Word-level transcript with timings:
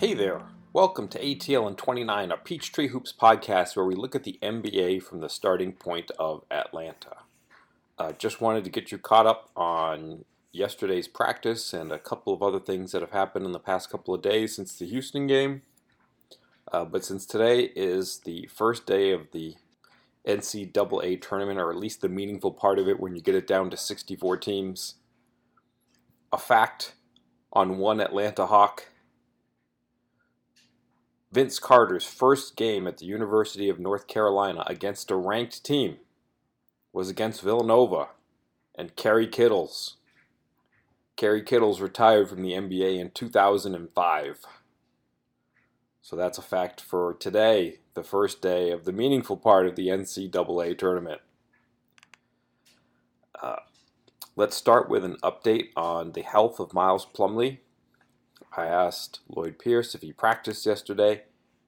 Hey 0.00 0.14
there. 0.14 0.40
Welcome 0.72 1.08
to 1.08 1.20
ATL 1.20 1.66
and 1.66 1.76
29, 1.76 2.32
a 2.32 2.38
Peachtree 2.38 2.88
Hoops 2.88 3.12
podcast 3.12 3.76
where 3.76 3.84
we 3.84 3.94
look 3.94 4.14
at 4.14 4.24
the 4.24 4.38
NBA 4.42 5.02
from 5.02 5.20
the 5.20 5.28
starting 5.28 5.72
point 5.74 6.10
of 6.18 6.42
Atlanta. 6.50 7.16
Uh, 7.98 8.12
just 8.12 8.40
wanted 8.40 8.64
to 8.64 8.70
get 8.70 8.90
you 8.90 8.96
caught 8.96 9.26
up 9.26 9.50
on 9.54 10.24
yesterday's 10.52 11.06
practice 11.06 11.74
and 11.74 11.92
a 11.92 11.98
couple 11.98 12.32
of 12.32 12.42
other 12.42 12.58
things 12.58 12.92
that 12.92 13.02
have 13.02 13.10
happened 13.10 13.44
in 13.44 13.52
the 13.52 13.58
past 13.58 13.90
couple 13.90 14.14
of 14.14 14.22
days 14.22 14.56
since 14.56 14.74
the 14.74 14.86
Houston 14.86 15.26
game. 15.26 15.60
Uh, 16.72 16.86
but 16.86 17.04
since 17.04 17.26
today 17.26 17.64
is 17.76 18.20
the 18.20 18.48
first 18.50 18.86
day 18.86 19.10
of 19.10 19.30
the 19.32 19.56
NCAA 20.26 21.20
tournament, 21.20 21.60
or 21.60 21.70
at 21.70 21.76
least 21.76 22.00
the 22.00 22.08
meaningful 22.08 22.52
part 22.52 22.78
of 22.78 22.88
it 22.88 23.00
when 23.00 23.14
you 23.14 23.20
get 23.20 23.34
it 23.34 23.46
down 23.46 23.68
to 23.68 23.76
64 23.76 24.38
teams, 24.38 24.94
a 26.32 26.38
fact 26.38 26.94
on 27.52 27.76
one 27.76 28.00
Atlanta 28.00 28.46
Hawk 28.46 28.86
Vince 31.32 31.60
Carter's 31.60 32.04
first 32.04 32.56
game 32.56 32.88
at 32.88 32.98
the 32.98 33.06
University 33.06 33.68
of 33.68 33.78
North 33.78 34.08
Carolina 34.08 34.64
against 34.66 35.10
a 35.10 35.16
ranked 35.16 35.64
team 35.64 35.98
was 36.92 37.08
against 37.08 37.42
Villanova 37.42 38.08
and 38.74 38.96
Kerry 38.96 39.28
Kittles. 39.28 39.96
Kerry 41.16 41.42
Kittles 41.42 41.80
retired 41.80 42.28
from 42.28 42.42
the 42.42 42.52
NBA 42.52 42.98
in 42.98 43.10
2005. 43.10 44.38
So 46.02 46.16
that's 46.16 46.38
a 46.38 46.42
fact 46.42 46.80
for 46.80 47.14
today, 47.14 47.78
the 47.94 48.02
first 48.02 48.42
day 48.42 48.72
of 48.72 48.84
the 48.84 48.92
meaningful 48.92 49.36
part 49.36 49.66
of 49.66 49.76
the 49.76 49.88
NCAA 49.88 50.76
tournament. 50.76 51.20
Uh, 53.40 53.56
let's 54.34 54.56
start 54.56 54.88
with 54.88 55.04
an 55.04 55.16
update 55.22 55.68
on 55.76 56.12
the 56.12 56.22
health 56.22 56.58
of 56.58 56.74
Miles 56.74 57.06
Plumlee. 57.06 57.58
I 58.56 58.66
asked 58.66 59.20
Lloyd 59.28 59.58
Pierce 59.58 59.94
if 59.94 60.02
he 60.02 60.12
practiced 60.12 60.66
yesterday, 60.66 61.22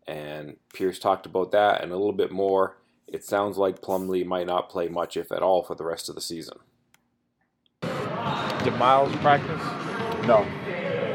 and 0.07 0.57
Pierce 0.75 0.99
talked 0.99 1.27
about 1.27 1.53
that 1.53 1.83
and 1.83 1.93
a 1.93 1.97
little 1.97 2.13
bit 2.13 2.33
more. 2.33 2.77
It 3.07 3.25
sounds 3.25 3.57
like 3.59 3.83
Plumlee 3.83 4.25
might 4.25 4.47
not 4.47 4.69
play 4.69 4.89
much, 4.89 5.17
if 5.17 5.31
at 5.31 5.43
all, 5.43 5.63
for 5.63 5.75
the 5.75 5.85
rest 5.85 6.09
of 6.09 6.15
the 6.15 6.21
season. 6.21 6.59
Did 7.83 8.75
Miles 8.77 9.15
practice? 9.17 9.63
No. 10.27 10.47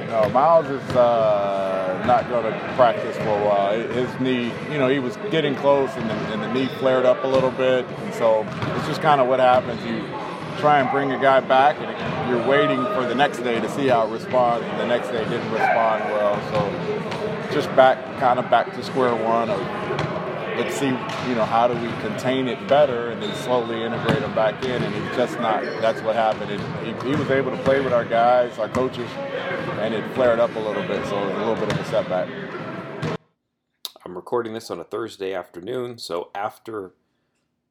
No, 0.07 0.29
Miles 0.29 0.69
is 0.69 0.89
uh, 0.95 2.03
not 2.06 2.29
going 2.29 2.44
to 2.44 2.59
practice 2.75 3.17
for 3.17 3.29
a 3.29 3.45
while. 3.45 3.79
His 3.89 4.19
knee, 4.22 4.53
you 4.72 4.77
know, 4.77 4.88
he 4.88 5.00
was 5.00 5.17
getting 5.31 5.56
close 5.56 5.89
and 5.95 6.09
the, 6.09 6.13
and 6.33 6.41
the 6.41 6.53
knee 6.53 6.67
flared 6.79 7.06
up 7.06 7.23
a 7.23 7.27
little 7.27 7.51
bit. 7.51 7.85
And 7.85 8.13
so 8.13 8.45
it's 8.77 8.88
just 8.88 9.01
kind 9.01 9.19
of 9.19 9.27
what 9.27 9.39
happens. 9.39 9.83
You 9.83 10.00
try 10.59 10.79
and 10.79 10.89
bring 10.91 11.11
a 11.11 11.19
guy 11.19 11.41
back 11.41 11.77
and 11.79 11.89
you're 12.29 12.47
waiting 12.47 12.83
for 12.93 13.05
the 13.05 13.15
next 13.15 13.39
day 13.39 13.59
to 13.59 13.69
see 13.69 13.88
how 13.88 14.07
it 14.07 14.11
responds. 14.11 14.65
And 14.65 14.79
the 14.79 14.88
next 14.88 15.09
day 15.09 15.23
didn't 15.25 15.51
respond 15.51 16.03
well. 16.05 16.35
So 16.51 17.53
just 17.53 17.67
back, 17.75 17.97
kind 18.19 18.39
of 18.39 18.49
back 18.49 18.73
to 18.73 18.83
square 18.83 19.15
one 19.15 19.49
of 19.49 19.59
let's 20.57 20.75
see, 20.75 20.88
you 20.88 21.35
know, 21.35 21.45
how 21.45 21.67
do 21.67 21.75
we 21.75 21.88
contain 22.01 22.47
it 22.47 22.67
better 22.67 23.09
and 23.09 23.21
then 23.21 23.33
slowly 23.35 23.83
integrate 23.83 24.19
them 24.19 24.33
back 24.33 24.63
in. 24.65 24.81
And 24.81 24.95
it's 24.95 25.15
just 25.15 25.39
not, 25.39 25.63
that's 25.81 26.01
what 26.01 26.15
happened. 26.15 26.49
He, 26.49 27.09
he, 27.09 27.15
was 27.15 27.29
able 27.29 27.51
to 27.51 27.63
play 27.63 27.79
with 27.79 27.93
our 27.93 28.03
guys, 28.03 28.57
our 28.57 28.67
coaches, 28.67 29.09
and 29.79 29.94
it 29.94 30.03
flared 30.15 30.39
up 30.39 30.55
a 30.55 30.59
little 30.59 30.85
bit. 30.88 31.05
So 31.05 31.15
a 31.15 31.38
little 31.38 31.55
bit 31.55 31.71
of 31.71 31.79
a 31.79 31.85
setback. 31.85 32.27
I'm 34.03 34.15
recording 34.15 34.53
this 34.53 34.71
on 34.71 34.79
a 34.79 34.83
Thursday 34.83 35.33
afternoon. 35.33 35.99
So 35.99 36.31
after 36.33 36.94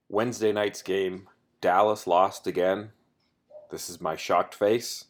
Wednesday 0.08 0.52
night's 0.52 0.82
game, 0.82 1.28
Dallas 1.60 2.06
lost 2.06 2.46
again. 2.46 2.92
This 3.70 3.90
is 3.90 4.00
my 4.00 4.16
shocked 4.16 4.54
face. 4.54 5.06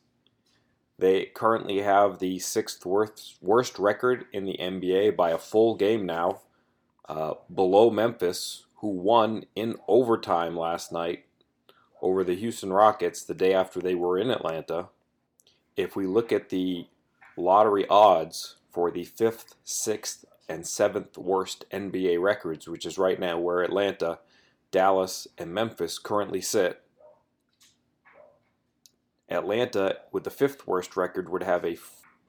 They 0.99 1.27
currently 1.27 1.83
have 1.83 2.19
the 2.19 2.39
sixth 2.39 2.87
worst, 2.87 3.37
worst 3.43 3.79
record 3.79 4.25
in 4.33 4.45
the 4.45 4.57
NBA 4.59 5.17
by 5.17 5.31
a 5.31 5.39
full 5.39 5.75
game 5.75 6.07
now 6.07 6.41
uh, 7.09 7.35
below 7.55 7.91
Memphis, 7.91 8.65
who 8.77 8.89
won 8.89 9.45
in 9.55 9.77
overtime 9.89 10.57
last 10.57 10.93
night 10.93 11.25
over 12.01 12.25
the 12.25 12.35
Houston 12.37 12.73
Rockets 12.73 13.25
the 13.25 13.35
day 13.35 13.53
after 13.53 13.81
they 13.81 13.95
were 13.95 14.19
in 14.19 14.31
Atlanta. 14.31 14.89
If 15.77 15.97
we 15.97 16.07
look 16.07 16.33
at 16.33 16.49
the 16.49 16.87
lottery 17.37 17.87
odds 17.89 18.57
for 18.71 18.91
the 18.91 19.05
fifth, 19.05 19.55
sixth, 19.65 20.25
and 20.49 20.67
seventh 20.67 21.19
worst 21.19 21.65
NBA 21.71 22.21
records, 22.21 22.69
which 22.69 22.87
is 22.87 22.99
right 22.99 23.19
now 23.19 23.39
where 23.39 23.63
Atlanta, 23.63 24.21
Dallas, 24.71 25.27
and 25.37 25.53
Memphis 25.53 25.99
currently 25.99 26.41
sit, 26.41 26.83
Atlanta, 29.29 29.99
with 30.13 30.25
the 30.25 30.31
fifth 30.31 30.67
worst 30.67 30.97
record, 30.97 31.29
would 31.29 31.43
have 31.43 31.65
a 31.65 31.79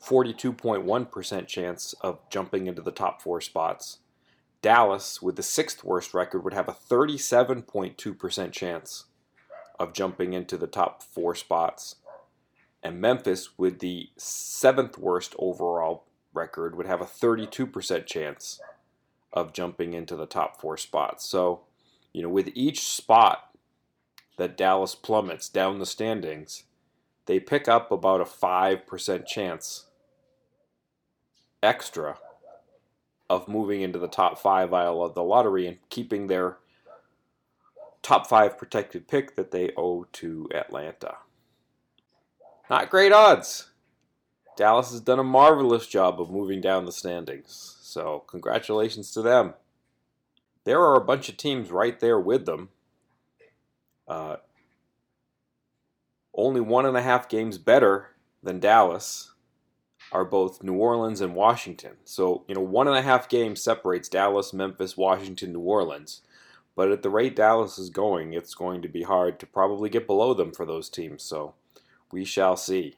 42.1% 0.03 1.47
chance 1.47 1.93
of 2.01 2.19
jumping 2.29 2.67
into 2.67 2.81
the 2.81 2.91
top 2.91 3.21
four 3.21 3.41
spots. 3.41 3.99
Dallas, 4.61 5.21
with 5.21 5.35
the 5.35 5.43
sixth 5.43 5.83
worst 5.83 6.13
record, 6.13 6.43
would 6.43 6.53
have 6.53 6.67
a 6.67 6.73
37.2% 6.73 8.51
chance 8.51 9.05
of 9.79 9.93
jumping 9.93 10.33
into 10.33 10.57
the 10.57 10.67
top 10.67 11.03
four 11.03 11.35
spots. 11.35 11.95
And 12.81 12.99
Memphis, 12.99 13.57
with 13.57 13.79
the 13.79 14.09
seventh 14.17 14.97
worst 14.97 15.35
overall 15.37 16.05
record, 16.33 16.75
would 16.75 16.87
have 16.87 17.01
a 17.01 17.05
32% 17.05 18.05
chance 18.05 18.59
of 19.33 19.53
jumping 19.53 19.93
into 19.93 20.15
the 20.15 20.25
top 20.25 20.59
four 20.59 20.77
spots. 20.77 21.29
So, 21.29 21.61
you 22.13 22.23
know, 22.23 22.29
with 22.29 22.49
each 22.55 22.81
spot 22.81 23.55
that 24.37 24.57
Dallas 24.57 24.95
plummets 24.95 25.49
down 25.49 25.79
the 25.79 25.85
standings, 25.85 26.63
they 27.27 27.39
pick 27.39 27.67
up 27.67 27.91
about 27.91 28.21
a 28.21 28.25
5% 28.25 29.25
chance 29.27 29.85
extra 31.61 32.17
of 33.29 33.47
moving 33.47 33.81
into 33.81 33.99
the 33.99 34.07
top 34.07 34.39
five 34.39 34.73
aisle 34.73 35.03
of 35.03 35.13
the 35.13 35.23
lottery 35.23 35.67
and 35.67 35.77
keeping 35.89 36.27
their 36.27 36.57
top 38.01 38.27
five 38.27 38.57
protected 38.57 39.07
pick 39.07 39.35
that 39.35 39.51
they 39.51 39.71
owe 39.75 40.05
to 40.13 40.47
Atlanta. 40.55 41.17
Not 42.69 42.89
great 42.89 43.11
odds. 43.11 43.69
Dallas 44.55 44.91
has 44.91 45.01
done 45.01 45.19
a 45.19 45.23
marvelous 45.23 45.87
job 45.87 46.19
of 46.19 46.31
moving 46.31 46.61
down 46.61 46.85
the 46.85 46.91
standings, 46.91 47.77
so 47.81 48.23
congratulations 48.27 49.11
to 49.11 49.21
them. 49.21 49.53
There 50.63 50.81
are 50.81 50.95
a 50.95 51.03
bunch 51.03 51.29
of 51.29 51.37
teams 51.37 51.69
right 51.69 51.99
there 51.99 52.19
with 52.19 52.45
them. 52.45 52.69
Uh, 54.07 54.37
only 56.37 56.61
one 56.61 56.85
and 56.85 56.95
a 56.95 57.01
half 57.01 57.27
games 57.27 57.57
better 57.57 58.11
than 58.43 58.59
Dallas 58.59 59.33
are 60.11 60.23
both 60.23 60.63
New 60.63 60.75
Orleans 60.75 61.19
and 61.19 61.35
Washington. 61.35 61.97
So, 62.05 62.45
you 62.47 62.55
know, 62.55 62.61
one 62.61 62.87
and 62.87 62.95
a 62.95 63.01
half 63.01 63.27
games 63.27 63.61
separates 63.61 64.07
Dallas, 64.07 64.53
Memphis, 64.53 64.95
Washington, 64.95 65.51
New 65.51 65.59
Orleans. 65.59 66.21
But 66.75 66.91
at 66.91 67.01
the 67.01 67.09
rate 67.09 67.35
Dallas 67.35 67.77
is 67.77 67.89
going, 67.89 68.33
it's 68.33 68.53
going 68.53 68.81
to 68.83 68.87
be 68.87 69.01
hard 69.01 69.39
to 69.39 69.47
probably 69.47 69.89
get 69.89 70.07
below 70.07 70.33
them 70.33 70.53
for 70.53 70.65
those 70.65 70.89
teams. 70.89 71.23
So 71.23 71.55
we 72.11 72.23
shall 72.23 72.55
see. 72.55 72.95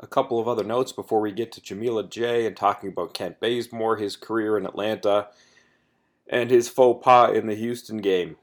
A 0.00 0.06
couple 0.06 0.40
of 0.40 0.48
other 0.48 0.64
notes 0.64 0.92
before 0.92 1.20
we 1.20 1.30
get 1.30 1.52
to 1.52 1.60
Jameelah 1.60 2.10
J 2.10 2.46
and 2.46 2.56
talking 2.56 2.88
about 2.88 3.14
Kent 3.14 3.38
Bazemore, 3.38 3.96
his 3.96 4.16
career 4.16 4.56
in 4.56 4.66
Atlanta, 4.66 5.28
and 6.26 6.50
his 6.50 6.68
faux 6.68 7.04
pas 7.04 7.36
in 7.36 7.46
the 7.46 7.54
Houston 7.54 7.98
game. 7.98 8.36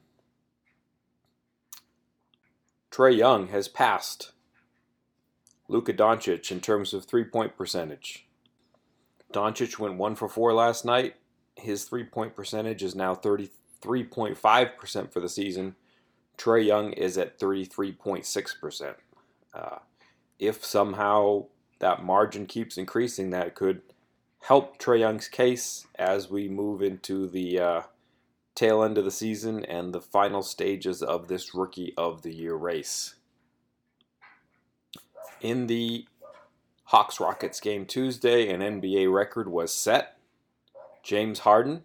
Trae 2.97 3.15
Young 3.15 3.49
has 3.49 3.67
passed 3.67 4.31
Luka 5.67 5.93
Doncic 5.93 6.51
in 6.51 6.59
terms 6.59 6.95
of 6.95 7.05
three 7.05 7.23
point 7.23 7.55
percentage. 7.55 8.27
Doncic 9.31 9.77
went 9.77 9.97
one 9.97 10.15
for 10.15 10.27
four 10.27 10.51
last 10.51 10.83
night. 10.83 11.13
His 11.55 11.83
three 11.83 12.05
point 12.05 12.35
percentage 12.35 12.81
is 12.81 12.95
now 12.95 13.13
33.5% 13.13 15.13
for 15.13 15.19
the 15.19 15.29
season. 15.29 15.75
Trae 16.39 16.65
Young 16.65 16.91
is 16.93 17.19
at 17.19 17.39
33.6%. 17.39 18.95
Uh, 19.53 19.77
if 20.39 20.65
somehow 20.65 21.45
that 21.77 22.03
margin 22.03 22.47
keeps 22.47 22.79
increasing, 22.79 23.29
that 23.29 23.53
could 23.53 23.83
help 24.39 24.79
Trae 24.79 25.01
Young's 25.01 25.27
case 25.27 25.85
as 25.99 26.31
we 26.31 26.47
move 26.47 26.81
into 26.81 27.27
the 27.27 27.59
uh, 27.59 27.81
tail 28.57 28.83
end 28.83 28.97
of 28.97 29.05
the 29.05 29.11
season 29.11 29.63
and 29.65 29.93
the 29.93 30.01
final 30.01 30.41
stages 30.41 31.03
of 31.03 31.27
this 31.27 31.53
Rookie 31.53 31.93
of 31.95 32.23
the 32.23 32.33
Year 32.33 32.55
race. 32.55 33.13
In 35.41 35.67
the 35.67 36.07
Hawks 36.85 37.19
Rockets 37.19 37.59
game 37.59 37.85
Tuesday, 37.85 38.49
an 38.49 38.61
NBA 38.61 39.13
record 39.13 39.47
was 39.47 39.71
set. 39.71 40.17
James 41.03 41.39
Harden 41.39 41.83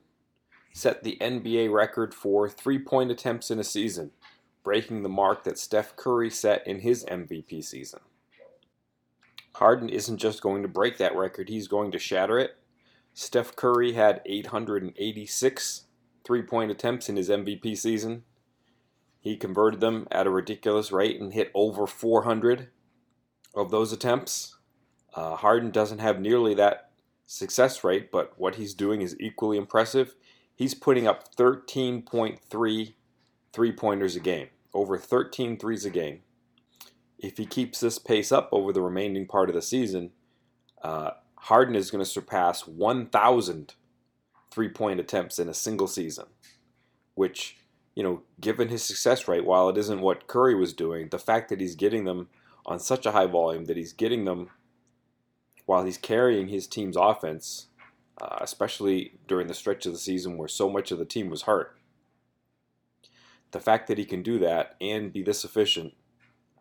set 0.72 1.04
the 1.04 1.18
NBA 1.20 1.70
record 1.70 2.14
for 2.14 2.48
three 2.48 2.78
point 2.78 3.10
attempts 3.10 3.50
in 3.50 3.58
a 3.58 3.64
season, 3.64 4.12
breaking 4.64 5.02
the 5.02 5.10
mark 5.10 5.44
that 5.44 5.58
Steph 5.58 5.94
Curry 5.96 6.30
set 6.30 6.66
in 6.66 6.80
his 6.80 7.04
MVP 7.04 7.62
season. 7.62 8.00
Harden 9.56 9.90
isn't 9.90 10.16
just 10.16 10.40
going 10.40 10.62
to 10.62 10.68
break 10.68 10.96
that 10.96 11.14
record, 11.14 11.50
he's 11.50 11.68
going 11.68 11.92
to 11.92 11.98
shatter 11.98 12.38
it. 12.38 12.56
Steph 13.12 13.54
Curry 13.56 13.92
had 13.92 14.22
886 14.24 15.82
three 16.32 16.40
point 16.40 16.70
attempts 16.70 17.10
in 17.10 17.16
his 17.16 17.28
MVP 17.28 17.76
season. 17.76 18.22
He 19.20 19.36
converted 19.36 19.80
them 19.80 20.08
at 20.10 20.26
a 20.26 20.30
ridiculous 20.30 20.90
rate 20.90 21.20
and 21.20 21.34
hit 21.34 21.50
over 21.54 21.86
400 21.86 22.68
of 23.54 23.70
those 23.70 23.92
attempts. 23.92 24.56
Uh, 25.12 25.36
Harden 25.36 25.70
doesn't 25.70 25.98
have 25.98 26.18
nearly 26.18 26.54
that 26.54 26.90
success 27.26 27.84
rate, 27.84 28.10
but 28.10 28.32
what 28.38 28.54
he's 28.54 28.72
doing 28.72 29.02
is 29.02 29.14
equally 29.20 29.58
impressive. 29.58 30.14
He's 30.54 30.74
putting 30.74 31.06
up 31.06 31.36
13.3 31.36 32.94
three 33.52 33.72
pointers 33.72 34.16
a 34.16 34.20
game, 34.20 34.48
over 34.72 34.96
13 34.96 35.58
threes 35.58 35.84
a 35.84 35.90
game. 35.90 36.20
If 37.18 37.36
he 37.36 37.44
keeps 37.44 37.80
this 37.80 37.98
pace 37.98 38.32
up 38.32 38.48
over 38.52 38.72
the 38.72 38.80
remaining 38.80 39.26
part 39.26 39.50
of 39.50 39.54
the 39.54 39.60
season, 39.60 40.12
uh, 40.82 41.10
Harden 41.34 41.74
is 41.74 41.90
going 41.90 42.02
to 42.02 42.10
surpass 42.10 42.66
1,000 42.66 43.74
three 44.52 44.68
point 44.68 45.00
attempts 45.00 45.38
in 45.38 45.48
a 45.48 45.54
single 45.54 45.88
season, 45.88 46.26
which, 47.14 47.56
you 47.94 48.02
know, 48.02 48.22
given 48.40 48.68
his 48.68 48.84
success 48.84 49.26
rate, 49.26 49.44
while 49.44 49.68
it 49.68 49.78
isn't 49.78 50.00
what 50.00 50.26
Curry 50.26 50.54
was 50.54 50.72
doing, 50.72 51.08
the 51.08 51.18
fact 51.18 51.48
that 51.48 51.60
he's 51.60 51.74
getting 51.74 52.04
them 52.04 52.28
on 52.66 52.78
such 52.78 53.06
a 53.06 53.12
high 53.12 53.26
volume, 53.26 53.64
that 53.64 53.76
he's 53.76 53.92
getting 53.92 54.24
them 54.24 54.50
while 55.66 55.84
he's 55.84 55.98
carrying 55.98 56.48
his 56.48 56.66
team's 56.66 56.96
offense, 56.96 57.68
uh, 58.20 58.38
especially 58.40 59.18
during 59.26 59.46
the 59.46 59.54
stretch 59.54 59.86
of 59.86 59.92
the 59.92 59.98
season 59.98 60.36
where 60.36 60.48
so 60.48 60.68
much 60.68 60.90
of 60.90 60.98
the 60.98 61.04
team 61.04 61.30
was 61.30 61.42
hurt. 61.42 61.76
The 63.52 63.60
fact 63.60 63.86
that 63.88 63.98
he 63.98 64.04
can 64.04 64.22
do 64.22 64.38
that 64.38 64.76
and 64.80 65.12
be 65.12 65.22
this 65.22 65.44
efficient 65.44 65.94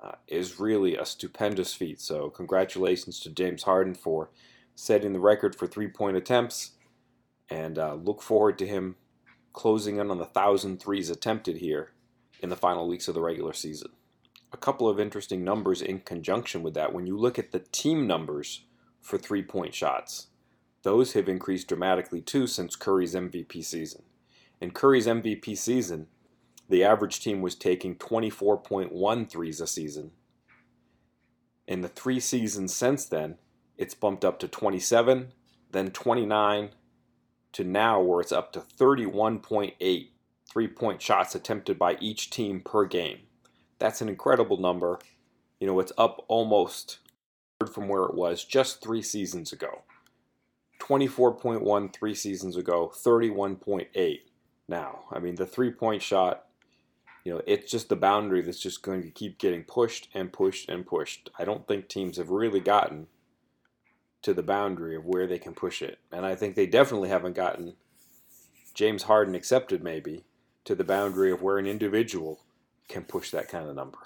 uh, 0.01 0.13
is 0.27 0.59
really 0.59 0.95
a 0.95 1.05
stupendous 1.05 1.73
feat. 1.73 2.01
So, 2.01 2.29
congratulations 2.29 3.19
to 3.21 3.29
James 3.29 3.63
Harden 3.63 3.95
for 3.95 4.29
setting 4.75 5.13
the 5.13 5.19
record 5.19 5.55
for 5.55 5.67
three 5.67 5.87
point 5.87 6.17
attempts, 6.17 6.71
and 7.51 7.77
uh, 7.77 7.93
look 7.95 8.21
forward 8.21 8.57
to 8.57 8.65
him 8.65 8.95
closing 9.53 9.97
in 9.97 10.09
on 10.09 10.17
the 10.17 10.25
thousand 10.25 10.79
threes 10.79 11.09
attempted 11.09 11.57
here 11.57 11.91
in 12.41 12.49
the 12.49 12.55
final 12.55 12.87
weeks 12.87 13.09
of 13.09 13.13
the 13.13 13.21
regular 13.21 13.53
season. 13.53 13.91
A 14.53 14.57
couple 14.57 14.87
of 14.87 14.99
interesting 14.99 15.43
numbers 15.43 15.81
in 15.81 15.99
conjunction 15.99 16.63
with 16.63 16.73
that. 16.73 16.93
When 16.93 17.05
you 17.05 17.17
look 17.17 17.37
at 17.37 17.51
the 17.51 17.59
team 17.59 18.07
numbers 18.07 18.61
for 19.01 19.17
three 19.17 19.43
point 19.43 19.75
shots, 19.75 20.27
those 20.83 21.13
have 21.13 21.29
increased 21.29 21.67
dramatically 21.67 22.21
too 22.21 22.47
since 22.47 22.75
Curry's 22.75 23.13
MVP 23.13 23.63
season. 23.63 24.03
In 24.61 24.71
Curry's 24.71 25.07
MVP 25.07 25.57
season, 25.57 26.07
the 26.69 26.83
average 26.83 27.19
team 27.19 27.41
was 27.41 27.55
taking 27.55 27.95
24.1 27.95 29.29
threes 29.29 29.59
a 29.59 29.67
season. 29.67 30.11
In 31.67 31.81
the 31.81 31.89
three 31.89 32.19
seasons 32.19 32.73
since 32.73 33.05
then, 33.05 33.37
it's 33.77 33.93
bumped 33.93 34.23
up 34.23 34.39
to 34.39 34.47
27, 34.47 35.33
then 35.71 35.91
29, 35.91 36.69
to 37.53 37.63
now 37.63 38.01
where 38.01 38.21
it's 38.21 38.31
up 38.31 38.53
to 38.53 38.59
31.8 38.59 40.07
three 40.51 40.67
point 40.67 41.01
shots 41.01 41.35
attempted 41.35 41.79
by 41.79 41.97
each 41.99 42.29
team 42.29 42.61
per 42.61 42.85
game. 42.85 43.19
That's 43.79 44.01
an 44.01 44.09
incredible 44.09 44.57
number. 44.57 44.99
You 45.59 45.67
know, 45.67 45.79
it's 45.79 45.93
up 45.97 46.25
almost 46.27 46.99
from 47.71 47.87
where 47.87 48.03
it 48.03 48.15
was 48.15 48.43
just 48.43 48.81
three 48.81 49.01
seasons 49.01 49.53
ago. 49.53 49.83
24.1 50.79 51.93
three 51.93 52.15
seasons 52.15 52.57
ago, 52.57 52.91
31.8 52.93 54.19
now. 54.67 55.01
I 55.11 55.19
mean, 55.19 55.35
the 55.35 55.45
three 55.45 55.71
point 55.71 56.01
shot, 56.01 56.47
you 57.23 57.33
know, 57.33 57.41
it's 57.45 57.71
just 57.71 57.89
the 57.89 57.95
boundary 57.95 58.41
that's 58.41 58.59
just 58.59 58.81
going 58.81 59.03
to 59.03 59.11
keep 59.11 59.37
getting 59.37 59.63
pushed 59.63 60.09
and 60.13 60.33
pushed 60.33 60.69
and 60.69 60.85
pushed. 60.85 61.29
I 61.37 61.45
don't 61.45 61.67
think 61.67 61.87
teams 61.87 62.17
have 62.17 62.29
really 62.29 62.59
gotten 62.59 63.07
to 64.21 64.33
the 64.33 64.43
boundary 64.43 64.95
of 64.95 65.05
where 65.05 65.27
they 65.27 65.39
can 65.39 65.53
push 65.53 65.81
it. 65.81 65.99
And 66.11 66.25
I 66.25 66.35
think 66.35 66.55
they 66.55 66.67
definitely 66.67 67.09
haven't 67.09 67.35
gotten 67.35 67.73
James 68.73 69.03
Harden 69.03 69.35
accepted 69.35 69.83
maybe 69.83 70.23
to 70.65 70.75
the 70.75 70.83
boundary 70.83 71.31
of 71.31 71.41
where 71.41 71.57
an 71.57 71.67
individual 71.67 72.41
can 72.87 73.03
push 73.03 73.31
that 73.31 73.49
kind 73.49 73.67
of 73.67 73.75
number. 73.75 73.97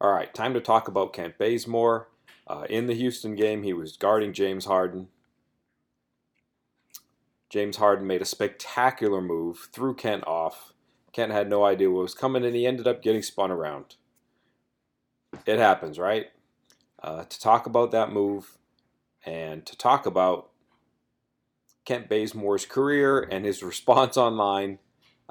All 0.00 0.12
right, 0.12 0.32
time 0.32 0.54
to 0.54 0.60
talk 0.60 0.88
about 0.88 1.12
Kent 1.12 1.36
Bazemore. 1.38 2.08
Uh, 2.46 2.66
in 2.68 2.86
the 2.86 2.94
Houston 2.94 3.34
game, 3.36 3.62
he 3.62 3.72
was 3.72 3.96
guarding 3.96 4.32
James 4.32 4.64
Harden. 4.64 5.08
James 7.50 7.76
Harden 7.76 8.06
made 8.06 8.22
a 8.22 8.26
spectacular 8.26 9.20
move, 9.20 9.68
threw 9.72 9.94
Kent 9.94 10.26
off. 10.26 10.72
Kent 11.12 11.32
had 11.32 11.50
no 11.50 11.64
idea 11.64 11.90
what 11.90 12.02
was 12.02 12.14
coming, 12.14 12.44
and 12.44 12.56
he 12.56 12.66
ended 12.66 12.88
up 12.88 13.02
getting 13.02 13.22
spun 13.22 13.50
around. 13.50 13.96
It 15.46 15.58
happens, 15.58 15.98
right? 15.98 16.28
Uh, 17.02 17.24
to 17.24 17.40
talk 17.40 17.66
about 17.66 17.90
that 17.90 18.12
move 18.12 18.58
and 19.24 19.64
to 19.66 19.76
talk 19.76 20.06
about 20.06 20.50
Kent 21.84 22.08
Bazemore's 22.08 22.66
career 22.66 23.20
and 23.20 23.44
his 23.44 23.62
response 23.62 24.16
online, 24.16 24.78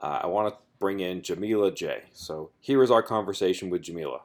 uh, 0.01 0.21
I 0.23 0.27
want 0.27 0.53
to 0.53 0.59
bring 0.79 0.99
in 0.99 1.21
Jameelah 1.21 1.75
J. 1.75 2.03
So 2.13 2.51
here 2.59 2.81
is 2.83 2.91
our 2.91 3.03
conversation 3.03 3.69
with 3.69 3.83
Jameelah. 3.83 4.21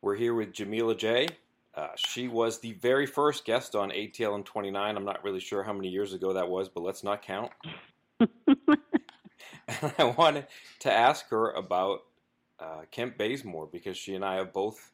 We're 0.00 0.16
here 0.16 0.34
with 0.34 0.52
Jameelah 0.52 0.98
J. 0.98 1.28
Uh, 1.74 1.88
she 1.96 2.28
was 2.28 2.60
the 2.60 2.74
very 2.74 3.06
first 3.06 3.44
guest 3.44 3.74
on 3.74 3.90
ATL 3.90 4.36
in 4.36 4.44
29. 4.44 4.96
I'm 4.96 5.04
not 5.04 5.24
really 5.24 5.40
sure 5.40 5.64
how 5.64 5.72
many 5.72 5.88
years 5.88 6.12
ago 6.12 6.34
that 6.34 6.48
was, 6.48 6.68
but 6.68 6.82
let's 6.82 7.02
not 7.02 7.22
count. 7.22 7.50
and 8.20 9.92
I 9.98 10.04
wanted 10.16 10.46
to 10.80 10.92
ask 10.92 11.28
her 11.30 11.50
about 11.50 12.04
uh, 12.60 12.82
Kent 12.92 13.18
Bazemore 13.18 13.66
because 13.66 13.96
she 13.96 14.14
and 14.14 14.24
I 14.24 14.36
have 14.36 14.52
both 14.52 14.92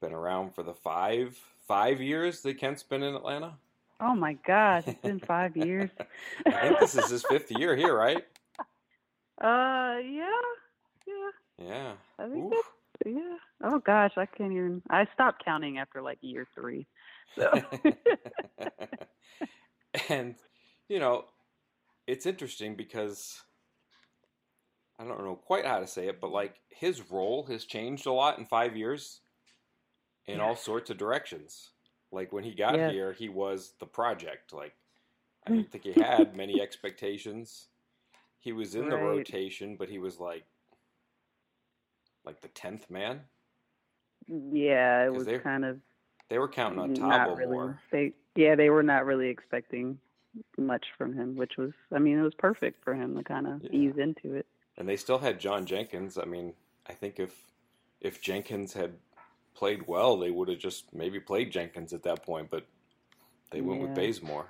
been 0.00 0.12
around 0.12 0.54
for 0.54 0.62
the 0.62 0.74
five 0.74 1.38
five 1.66 2.00
years 2.00 2.40
that 2.42 2.58
Kent's 2.58 2.82
been 2.82 3.02
in 3.02 3.14
Atlanta. 3.14 3.54
Oh 4.00 4.14
my 4.14 4.34
gosh, 4.46 4.84
it's 4.86 5.00
been 5.00 5.20
five 5.20 5.56
years. 5.56 5.90
I 6.46 6.50
think 6.68 6.80
this 6.80 6.94
is 6.94 7.10
his 7.10 7.24
fifth 7.24 7.50
year 7.50 7.76
here, 7.76 7.94
right? 7.94 8.24
Uh, 9.40 9.98
yeah, 10.02 10.26
yeah. 11.06 11.30
Yeah. 11.64 11.92
I 12.18 12.28
think 12.28 12.46
Oof. 12.46 12.50
that's 12.50 12.68
yeah. 13.06 13.36
Oh 13.62 13.78
gosh, 13.78 14.10
I 14.16 14.26
can't 14.26 14.50
even. 14.50 14.82
I 14.90 15.06
stopped 15.14 15.44
counting 15.44 15.78
after 15.78 16.02
like 16.02 16.18
year 16.22 16.44
three. 16.56 16.88
So. 17.36 17.52
and 20.08 20.34
you 20.88 20.98
know, 20.98 21.26
it's 22.08 22.26
interesting 22.26 22.74
because 22.74 23.40
I 24.98 25.04
don't 25.04 25.24
know 25.24 25.36
quite 25.36 25.64
how 25.64 25.78
to 25.78 25.86
say 25.86 26.08
it, 26.08 26.20
but 26.20 26.32
like 26.32 26.56
his 26.68 27.10
role 27.10 27.46
has 27.46 27.64
changed 27.64 28.06
a 28.06 28.12
lot 28.12 28.38
in 28.38 28.46
five 28.46 28.76
years 28.76 29.20
in 30.28 30.40
all 30.40 30.54
sorts 30.54 30.90
of 30.90 30.98
directions. 30.98 31.70
Like 32.12 32.32
when 32.32 32.44
he 32.44 32.54
got 32.54 32.76
yes. 32.76 32.92
here, 32.92 33.12
he 33.12 33.28
was 33.28 33.72
the 33.80 33.86
project. 33.86 34.52
Like 34.52 34.74
I 35.46 35.50
don't 35.50 35.70
think 35.70 35.84
he 35.84 35.92
had 36.00 36.36
many 36.36 36.60
expectations. 36.60 37.66
He 38.38 38.52
was 38.52 38.74
in 38.74 38.82
right. 38.82 38.90
the 38.90 38.96
rotation, 38.96 39.76
but 39.76 39.88
he 39.88 39.98
was 39.98 40.20
like 40.20 40.44
like 42.24 42.40
the 42.40 42.48
tenth 42.48 42.90
man. 42.90 43.20
Yeah, 44.26 45.06
it 45.06 45.12
was 45.12 45.26
they, 45.26 45.38
kind 45.38 45.64
of. 45.64 45.78
They 46.28 46.38
were 46.38 46.48
counting 46.48 46.78
on 46.78 46.94
Thabo 46.94 47.36
really, 47.38 47.52
more. 47.52 47.80
They 47.90 48.12
yeah, 48.36 48.54
they 48.54 48.70
were 48.70 48.82
not 48.82 49.06
really 49.06 49.28
expecting 49.28 49.98
much 50.56 50.86
from 50.96 51.14
him, 51.14 51.36
which 51.36 51.56
was 51.56 51.72
I 51.92 51.98
mean 51.98 52.18
it 52.18 52.22
was 52.22 52.34
perfect 52.34 52.84
for 52.84 52.94
him 52.94 53.16
to 53.16 53.24
kind 53.24 53.46
of 53.46 53.62
yeah. 53.62 53.70
ease 53.72 53.94
into 53.98 54.34
it. 54.34 54.46
And 54.76 54.88
they 54.88 54.96
still 54.96 55.18
had 55.18 55.40
John 55.40 55.66
Jenkins. 55.66 56.18
I 56.18 56.24
mean, 56.24 56.52
I 56.86 56.92
think 56.92 57.18
if 57.18 57.34
if 58.00 58.22
Jenkins 58.22 58.74
had 58.74 58.92
played 59.54 59.86
well, 59.86 60.16
they 60.16 60.30
would 60.30 60.48
have 60.48 60.58
just 60.58 60.92
maybe 60.94 61.20
played 61.20 61.50
Jenkins 61.50 61.92
at 61.92 62.02
that 62.04 62.24
point, 62.24 62.50
but 62.50 62.66
they 63.50 63.60
went 63.60 63.80
yeah. 63.80 63.86
with 63.86 63.94
Bazemore. 63.94 64.46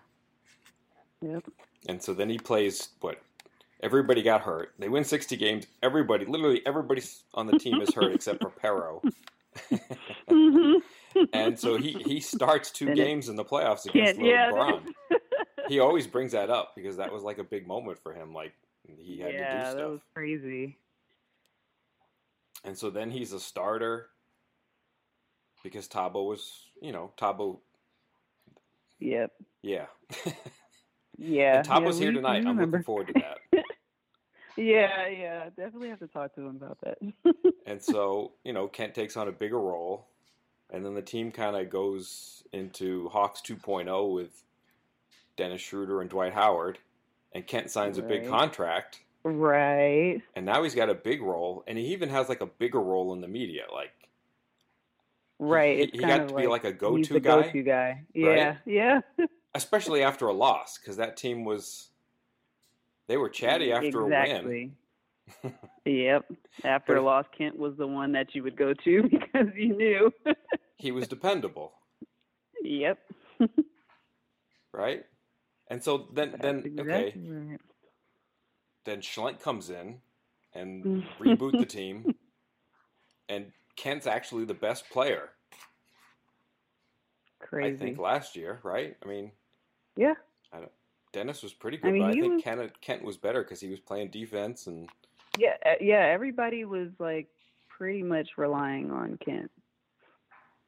Yep. 1.20 1.44
And 1.88 2.02
so 2.02 2.14
then 2.14 2.28
he 2.28 2.38
plays 2.38 2.88
what? 3.00 3.20
Everybody 3.80 4.22
got 4.22 4.40
hurt. 4.40 4.74
They 4.78 4.88
win 4.88 5.04
60 5.04 5.36
games. 5.36 5.66
Everybody, 5.82 6.24
literally 6.24 6.62
everybody 6.66 7.02
on 7.34 7.46
the 7.46 7.58
team 7.58 7.80
is 7.80 7.94
hurt 7.94 8.12
except 8.12 8.42
for 8.42 8.50
Pero. 8.50 9.02
mm-hmm. 10.28 11.22
and 11.32 11.58
so 11.58 11.76
he 11.76 11.92
he 12.04 12.20
starts 12.20 12.70
two 12.70 12.88
And 12.88 12.96
games 12.96 13.28
in 13.28 13.36
the 13.36 13.44
playoffs 13.44 13.86
against 13.86 14.20
yeah, 14.20 14.50
LeBron. 14.52 14.82
he 15.68 15.78
always 15.80 16.06
brings 16.06 16.32
that 16.32 16.50
up 16.50 16.74
because 16.76 16.96
that 16.96 17.12
was 17.12 17.22
like 17.22 17.38
a 17.38 17.44
big 17.44 17.66
moment 17.66 17.98
for 18.02 18.12
him. 18.12 18.32
Like 18.32 18.52
he 18.86 19.18
had 19.18 19.32
yeah, 19.32 19.52
to 19.52 19.58
do 19.58 19.64
stuff. 19.64 19.76
that 19.76 19.88
was 19.88 20.00
crazy. 20.14 20.78
And 22.64 22.76
so 22.76 22.90
then 22.90 23.10
he's 23.10 23.32
a 23.32 23.40
starter 23.40 24.08
because 25.62 25.88
Thabo 25.88 26.26
was, 26.26 26.70
you 26.80 26.92
know, 26.92 27.12
Thabo. 27.18 27.58
Yep. 29.00 29.32
Yeah. 29.62 29.86
Yeah. 31.16 31.58
and 31.58 31.66
Thabo's 31.66 31.98
yeah, 31.98 32.04
here 32.04 32.12
we- 32.12 32.16
tonight. 32.16 32.44
we 32.44 32.50
I'm 32.50 32.58
looking 32.58 32.82
forward 32.82 33.08
to 33.08 33.12
that. 33.14 33.38
Yeah, 34.56 35.06
yeah. 35.06 35.44
Definitely 35.56 35.90
have 35.90 36.00
to 36.00 36.08
talk 36.08 36.34
to 36.34 36.40
him 36.40 36.56
about 36.60 36.78
that. 36.82 36.98
and 37.66 37.80
so, 37.80 38.32
you 38.42 38.52
know, 38.52 38.66
Kent 38.66 38.92
takes 38.92 39.16
on 39.16 39.28
a 39.28 39.32
bigger 39.32 39.60
role. 39.60 40.08
And 40.70 40.84
then 40.84 40.94
the 40.94 41.00
team 41.02 41.30
kind 41.30 41.54
of 41.54 41.70
goes 41.70 42.42
into 42.52 43.08
Hawks 43.10 43.40
2.0 43.40 44.12
with 44.12 44.42
Dennis 45.36 45.60
Schroeder 45.60 46.00
and 46.00 46.10
Dwight 46.10 46.32
Howard. 46.34 46.78
And 47.32 47.46
Kent 47.46 47.70
signs 47.70 47.98
a 47.98 48.02
big 48.02 48.28
contract. 48.28 48.98
right. 49.22 50.20
And 50.34 50.44
now 50.44 50.64
he's 50.64 50.74
got 50.74 50.90
a 50.90 50.94
big 50.94 51.22
role. 51.22 51.62
And 51.68 51.78
he 51.78 51.86
even 51.92 52.08
has 52.08 52.28
like 52.28 52.40
a 52.40 52.46
bigger 52.46 52.80
role 52.80 53.12
in 53.12 53.20
the 53.20 53.28
media. 53.28 53.62
Like, 53.72 53.92
Right. 55.38 55.90
he, 55.92 55.98
he 55.98 56.04
got 56.04 56.28
to 56.28 56.34
be 56.34 56.46
like 56.46 56.64
a 56.64 56.72
go-to 56.72 57.20
guy. 57.20 57.42
go-to 57.42 57.62
guy. 57.62 58.04
Yeah. 58.12 58.56
Yeah. 58.66 59.00
especially 59.54 60.02
after 60.02 60.26
a 60.26 60.32
loss, 60.32 60.78
because 60.78 60.96
that 60.96 61.16
team 61.16 61.44
was 61.44 61.88
they 63.06 63.16
were 63.16 63.28
chatty 63.28 63.72
after 63.72 64.02
a 64.02 64.04
win. 64.04 64.12
exactly. 64.12 64.72
yep. 65.84 66.24
After 66.64 66.94
But 66.94 67.00
a 67.00 67.02
loss, 67.02 67.24
Kent 67.36 67.58
was 67.58 67.76
the 67.76 67.86
one 67.86 68.12
that 68.12 68.34
you 68.34 68.42
would 68.42 68.56
go 68.56 68.72
to 68.72 69.02
because 69.10 69.48
you 69.54 69.76
knew. 69.76 70.12
He 70.76 70.92
was 70.92 71.08
dependable, 71.08 71.72
yep. 72.62 72.98
right? 74.72 75.04
And 75.68 75.82
so 75.82 76.08
then, 76.14 76.36
then 76.40 76.72
That's 76.76 76.88
okay, 76.88 77.14
right. 77.16 77.60
then 78.84 79.00
Schlenk 79.00 79.40
comes 79.42 79.70
in 79.70 79.98
and 80.54 81.04
reboot 81.20 81.58
the 81.58 81.66
team, 81.66 82.14
and 83.28 83.52
Kent's 83.78 84.06
actually 84.06 84.44
the 84.44 84.54
best 84.54 84.90
player. 84.90 85.30
Crazy. 87.38 87.74
I 87.74 87.78
think 87.78 87.98
last 87.98 88.34
year, 88.36 88.58
right? 88.64 88.96
I 89.02 89.06
mean, 89.08 89.30
yeah. 89.96 90.14
I 90.52 90.62
Dennis 91.12 91.42
was 91.42 91.52
pretty 91.54 91.78
I 91.78 91.80
good, 91.82 91.92
mean, 91.92 92.02
but 92.02 92.08
I 92.10 92.12
think 92.20 92.34
was- 92.34 92.42
Kent 92.42 92.80
Kent 92.80 93.04
was 93.04 93.16
better 93.16 93.42
because 93.42 93.60
he 93.60 93.68
was 93.68 93.80
playing 93.80 94.10
defense 94.10 94.66
and 94.66 94.88
Yeah. 95.38 95.56
uh, 95.64 95.74
Yeah. 95.80 96.00
Everybody 96.06 96.64
was 96.64 96.90
like 96.98 97.28
pretty 97.68 98.02
much 98.02 98.36
relying 98.36 98.90
on 98.90 99.16
Kent. 99.18 99.50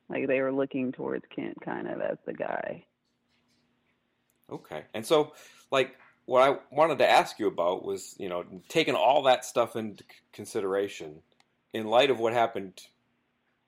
Like 0.08 0.26
they 0.28 0.40
were 0.40 0.52
looking 0.52 0.92
towards 0.92 1.24
Kent 1.34 1.60
kind 1.60 1.88
of 1.88 2.00
as 2.00 2.18
the 2.24 2.32
guy. 2.32 2.84
Okay. 4.50 4.84
And 4.94 5.04
so, 5.06 5.32
like, 5.70 5.96
what 6.26 6.42
I 6.48 6.58
wanted 6.72 6.98
to 6.98 7.08
ask 7.08 7.38
you 7.38 7.46
about 7.48 7.84
was, 7.84 8.14
you 8.18 8.28
know, 8.28 8.44
taking 8.68 8.94
all 8.94 9.22
that 9.24 9.44
stuff 9.44 9.76
into 9.76 10.02
consideration 10.32 11.22
in 11.72 11.86
light 11.86 12.10
of 12.10 12.18
what 12.18 12.32
happened, 12.32 12.80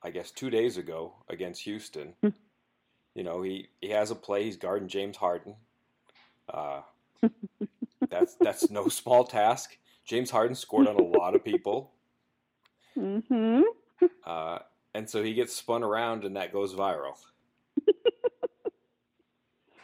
I 0.04 0.11
guess, 0.11 0.30
two 0.30 0.50
days 0.50 0.76
ago 0.78 1.14
against 1.28 1.62
Houston. 1.62 2.14
Hmm. 2.23 2.28
you 3.14 3.23
know, 3.23 3.42
he, 3.42 3.68
he 3.80 3.90
has 3.90 4.11
a 4.11 4.14
play. 4.14 4.44
He's 4.44 4.56
guarding 4.56 4.88
James 4.88 5.16
Harden. 5.16 5.54
Uh, 6.52 6.80
that's 8.11 8.35
that's 8.40 8.71
no 8.71 8.88
small 8.88 9.25
task. 9.25 9.76
James 10.04 10.30
Harden 10.30 10.56
scored 10.56 10.88
on 10.88 10.97
a 10.97 11.02
lot 11.02 11.35
of 11.37 11.44
people, 11.44 11.92
Mm-hmm. 12.99 13.62
uh, 14.26 14.59
and 14.94 15.09
so 15.09 15.23
he 15.23 15.32
gets 15.32 15.54
spun 15.54 15.82
around, 15.82 16.25
and 16.25 16.37
that 16.37 16.52
goes 16.52 16.75
viral. 16.75 17.14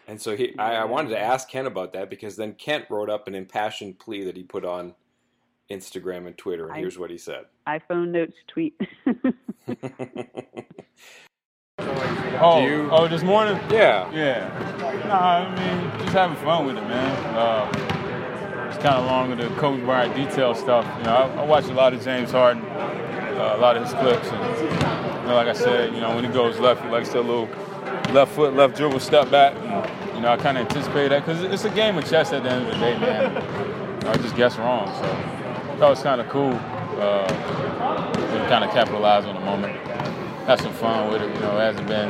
And 0.07 0.19
so 0.21 0.35
he, 0.35 0.59
I, 0.59 0.77
I 0.77 0.85
wanted 0.87 1.11
to 1.11 1.19
ask 1.21 1.51
Kent 1.51 1.67
about 1.67 1.93
that 1.93 2.09
because 2.09 2.35
then 2.35 2.55
Kent 2.55 2.87
wrote 2.89 3.11
up 3.11 3.29
an 3.29 3.35
impassioned 3.35 3.99
plea 3.99 4.25
that 4.25 4.39
he 4.39 4.43
put 4.43 4.65
on 4.65 4.95
Instagram 5.71 6.27
and 6.27 6.37
Twitter, 6.39 6.65
and 6.69 6.77
I- 6.77 6.79
here's 6.79 6.99
what 6.99 7.11
he 7.11 7.19
said. 7.19 7.45
iPhone 7.69 8.09
notes 8.09 8.33
tweet. 8.47 8.81
Oh, 12.41 12.65
you- 12.65 12.89
oh, 12.93 13.09
this 13.09 13.23
morning? 13.23 13.59
yeah, 13.71 14.09
Yeah. 14.13 14.49
Nah, 15.09 15.39
I 15.39 15.49
mean, 15.57 15.91
just 16.01 16.13
having 16.13 16.37
fun 16.45 16.67
with 16.67 16.77
it, 16.77 16.83
man. 16.83 17.35
Uh, 17.35 18.69
it's 18.69 18.77
kind 18.83 18.97
of 18.97 19.05
along 19.05 19.31
with 19.31 19.39
the 19.39 19.49
Kobe 19.61 19.83
Bryant 19.83 20.15
detail 20.15 20.55
stuff. 20.55 20.87
You 20.99 21.05
know, 21.05 21.15
I, 21.15 21.43
I 21.43 21.45
watch 21.45 21.65
a 21.65 21.73
lot 21.75 21.95
of 21.95 22.03
James 22.03 22.31
Harden, 22.31 22.63
uh, 22.65 23.55
a 23.57 23.59
lot 23.59 23.77
of 23.77 23.83
his 23.85 23.93
clips, 23.95 24.29
and 24.29 24.71
you 24.71 25.29
know, 25.29 25.35
like 25.35 25.49
I 25.49 25.53
said, 25.53 25.93
you 25.95 26.01
know, 26.01 26.15
when 26.15 26.25
he 26.25 26.31
goes 26.31 26.59
left, 26.61 26.83
he 26.85 26.89
likes 26.91 27.09
to 27.09 27.15
that 27.15 27.23
little 27.23 27.49
left 28.15 28.33
foot, 28.33 28.55
left 28.55 28.77
dribble, 28.77 29.01
step 29.01 29.31
back. 29.31 29.55
And, 29.57 30.15
you 30.17 30.21
know, 30.23 30.29
I 30.31 30.37
kind 30.37 30.59
of 30.59 30.67
anticipate 30.69 31.09
that 31.09 31.25
because 31.27 31.43
it's 31.43 31.65
a 31.65 31.71
game 31.71 31.99
of 31.99 32.09
chess 32.09 32.33
at 32.33 32.45
the 32.45 32.51
end 32.51 32.67
of 32.69 32.75
the 32.75 32.79
day, 32.81 32.99
man. 32.99 34.07
I 34.07 34.17
just 34.19 34.37
guess 34.37 34.57
wrong, 34.59 34.87
so 34.97 35.03
that 35.81 35.89
was 35.89 36.03
kind 36.03 36.21
of 36.21 36.29
cool. 36.29 36.53
Uh, 37.01 37.68
kind 38.49 38.65
of 38.65 38.71
capitalize 38.71 39.25
on 39.25 39.35
the 39.35 39.41
moment 39.41 39.75
had 40.47 40.61
some 40.61 40.73
fun 40.75 41.13
with 41.13 41.21
it. 41.23 41.29
You 41.35 41.41
know, 41.41 41.59
it 41.59 41.61
hasn't 41.61 41.87
been 41.89 42.09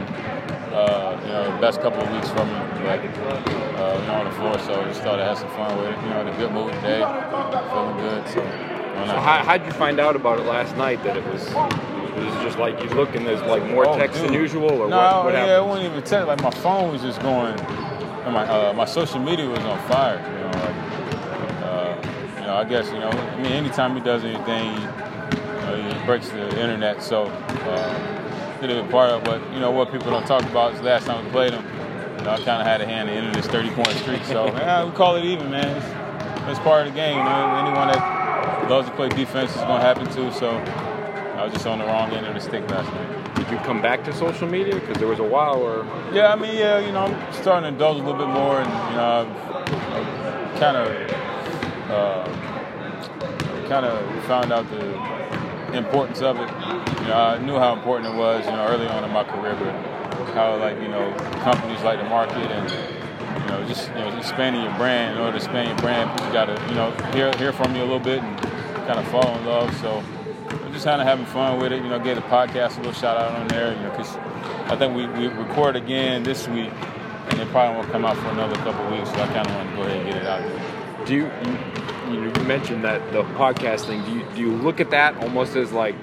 uh, 0.72 1.20
you 1.24 1.32
know 1.32 1.52
the 1.52 1.60
best 1.60 1.80
couple 1.80 2.00
of 2.00 2.10
weeks 2.12 2.28
for 2.28 2.44
me, 2.44 2.52
but 2.84 3.00
uh, 3.00 3.98
you 4.00 4.06
know 4.06 4.14
on 4.14 4.24
the 4.26 4.30
floor. 4.32 4.58
So 4.60 4.80
I 4.80 4.84
just 4.88 5.02
thought 5.02 5.18
I 5.18 5.26
had 5.26 5.36
some 5.38 5.50
fun 5.50 5.76
with 5.78 5.88
it. 5.90 6.02
You 6.02 6.10
know, 6.10 6.20
in 6.22 6.28
a 6.28 6.36
good 6.36 6.52
mood 6.52 6.72
today, 6.74 7.02
feeling 7.70 7.96
good. 7.98 8.28
So, 8.28 8.40
So 9.06 9.16
how 9.18 9.42
how'd 9.44 9.64
you 9.66 9.72
find 9.72 9.98
out 9.98 10.14
about 10.16 10.38
it 10.38 10.46
last 10.46 10.76
night? 10.76 11.02
That 11.02 11.16
it 11.16 11.24
was 11.26 11.42
it 11.48 12.24
was 12.24 12.34
just 12.44 12.58
like 12.58 12.80
you 12.82 12.88
look 12.90 13.14
and 13.16 13.26
there's 13.26 13.42
like 13.42 13.64
more 13.66 13.88
Oh, 13.88 13.96
text 13.98 14.20
than 14.22 14.32
usual, 14.32 14.70
or 14.70 14.88
no, 14.88 14.96
what? 14.96 15.24
What 15.24 15.34
yeah, 15.34 15.44
it 15.44 15.48
happened? 15.48 15.68
wasn't 15.70 15.86
even 15.90 16.02
text. 16.04 16.26
Like 16.28 16.42
my 16.42 16.50
phone 16.50 16.92
was 16.92 17.02
just 17.02 17.20
going, 17.22 17.58
and 17.58 18.32
my 18.34 18.46
uh, 18.46 18.72
my 18.74 18.84
social 18.84 19.18
media 19.20 19.48
was 19.48 19.58
on 19.60 19.78
fire. 19.88 20.18
You 20.18 20.38
know, 20.44 20.64
like, 20.66 20.78
uh, 21.64 22.40
you 22.40 22.46
know, 22.46 22.54
I 22.54 22.64
guess 22.64 22.86
you 22.92 22.98
know. 23.00 23.10
I 23.10 23.36
mean, 23.42 23.52
anytime 23.52 23.94
he 23.96 24.00
does 24.00 24.22
anything, 24.24 24.74
you 24.74 24.80
know, 24.80 24.92
he 24.92 25.17
breaks 26.08 26.30
the 26.30 26.48
internet. 26.58 27.02
So, 27.02 27.24
uh, 27.24 28.58
could 28.60 28.70
have 28.70 28.82
been 28.82 28.90
part 28.90 29.10
of. 29.10 29.22
it. 29.22 29.24
But 29.26 29.52
you 29.52 29.60
know 29.60 29.70
what 29.70 29.92
people 29.92 30.10
don't 30.10 30.26
talk 30.26 30.42
about 30.44 30.72
is 30.72 30.80
last 30.80 31.04
time 31.04 31.22
we 31.22 31.30
played 31.30 31.52
them. 31.52 31.62
You 32.18 32.24
know, 32.24 32.30
I 32.30 32.36
kind 32.38 32.62
of 32.62 32.66
had 32.66 32.80
a 32.80 32.86
hand 32.86 33.10
in 33.10 33.30
this 33.34 33.46
30 33.46 33.70
point 33.72 33.90
streak. 33.90 34.24
So 34.24 34.46
yeah, 34.56 34.84
we 34.86 34.90
call 34.92 35.16
it 35.16 35.24
even, 35.26 35.50
man. 35.50 35.76
It's, 35.76 35.86
it's 36.48 36.58
part 36.60 36.86
of 36.86 36.94
the 36.94 36.98
game. 36.98 37.18
You 37.18 37.24
know, 37.24 37.56
anyone 37.56 37.88
that 37.88 38.70
loves 38.70 38.88
to 38.88 38.94
play 38.96 39.10
defense 39.10 39.50
is 39.50 39.58
going 39.58 39.80
to 39.80 39.86
happen 39.86 40.06
too. 40.06 40.32
So 40.32 40.48
I 40.48 41.44
was 41.44 41.52
just 41.52 41.66
on 41.66 41.78
the 41.78 41.84
wrong 41.84 42.10
end 42.12 42.24
of 42.24 42.32
the 42.32 42.40
stick 42.40 42.68
last 42.70 42.90
night. 42.90 43.34
Did 43.34 43.50
you 43.50 43.58
come 43.58 43.82
back 43.82 44.02
to 44.04 44.12
social 44.14 44.48
media? 44.48 44.76
Because 44.76 44.96
there 44.96 45.08
was 45.08 45.18
a 45.18 45.24
while 45.24 45.60
where 45.60 45.84
Yeah, 46.14 46.32
I 46.32 46.36
mean, 46.36 46.56
yeah, 46.56 46.78
you 46.78 46.90
know, 46.90 47.04
I'm 47.04 47.32
starting 47.34 47.64
to 47.64 47.68
indulge 47.68 48.00
a 48.00 48.02
little 48.02 48.18
bit 48.18 48.28
more, 48.28 48.60
and 48.60 48.70
you 48.90 48.96
know, 48.96 49.28
I've 49.92 50.58
kind 50.58 50.76
of, 50.78 50.88
uh, 51.90 52.24
kind 53.68 53.84
of 53.84 54.24
found 54.24 54.52
out 54.52 54.68
the 54.70 55.17
importance 55.74 56.20
of 56.20 56.36
it. 56.36 56.48
You 57.02 57.08
know, 57.08 57.14
I 57.14 57.38
knew 57.38 57.58
how 57.58 57.74
important 57.74 58.14
it 58.14 58.16
was, 58.16 58.44
you 58.44 58.52
know, 58.52 58.66
early 58.66 58.86
on 58.86 59.04
in 59.04 59.10
my 59.10 59.24
career, 59.24 59.54
but 59.54 59.98
how 60.34 60.56
like 60.56 60.80
you 60.80 60.88
know 60.88 61.12
companies 61.42 61.82
like 61.82 61.98
the 61.98 62.08
market 62.08 62.36
and 62.36 62.70
you 62.70 63.48
know 63.48 63.66
just 63.66 63.88
you 63.88 63.94
know 63.94 64.16
expanding 64.16 64.62
your 64.62 64.74
brand. 64.74 65.16
In 65.16 65.20
order 65.20 65.38
to 65.38 65.44
expand 65.44 65.68
your 65.68 65.78
brand, 65.78 66.10
people 66.12 66.32
got 66.32 66.46
to 66.46 66.56
you 66.68 66.74
know 66.74 66.90
hear 67.12 67.32
hear 67.36 67.52
from 67.52 67.74
you 67.74 67.82
a 67.82 67.88
little 67.88 67.98
bit 67.98 68.22
and 68.22 68.38
kind 68.86 68.98
of 68.98 69.06
fall 69.08 69.36
in 69.38 69.44
love. 69.44 69.74
So. 69.80 70.02
I'm 70.50 70.74
just 70.74 70.84
kind 70.84 71.00
of 71.00 71.06
having 71.06 71.24
fun 71.26 71.58
with 71.58 71.72
it, 71.72 71.82
you 71.82 71.88
know. 71.88 71.98
Gave 71.98 72.16
the 72.16 72.22
podcast 72.22 72.74
a 72.74 72.78
little 72.78 72.92
shout 72.92 73.16
out 73.16 73.32
on 73.32 73.48
there, 73.48 73.74
you 73.74 73.80
know, 73.80 73.90
because 73.90 74.16
I 74.70 74.76
think 74.76 74.94
we, 74.94 75.06
we 75.06 75.28
record 75.28 75.76
again 75.76 76.22
this 76.22 76.46
week, 76.46 76.70
and 77.30 77.40
it 77.40 77.48
probably 77.48 77.76
won't 77.76 77.90
come 77.90 78.04
out 78.04 78.16
for 78.18 78.28
another 78.28 78.54
couple 78.56 78.90
weeks. 78.90 79.08
So 79.10 79.16
I 79.16 79.26
kind 79.28 79.46
of 79.46 79.54
want 79.54 79.70
to 79.70 79.76
go 79.76 79.82
ahead 79.82 79.96
and 79.96 80.10
get 80.10 80.16
it 80.22 80.26
out 80.26 80.42
there. 80.42 81.06
do 81.06 81.14
you, 81.14 81.30
you 82.14 82.44
mentioned 82.44 82.84
that 82.84 83.12
the 83.12 83.22
podcast 83.22 83.86
thing. 83.86 84.04
Do 84.04 84.12
you 84.12 84.24
do 84.34 84.40
you 84.40 84.52
look 84.52 84.80
at 84.80 84.90
that 84.90 85.16
almost 85.18 85.56
as 85.56 85.72
like 85.72 85.94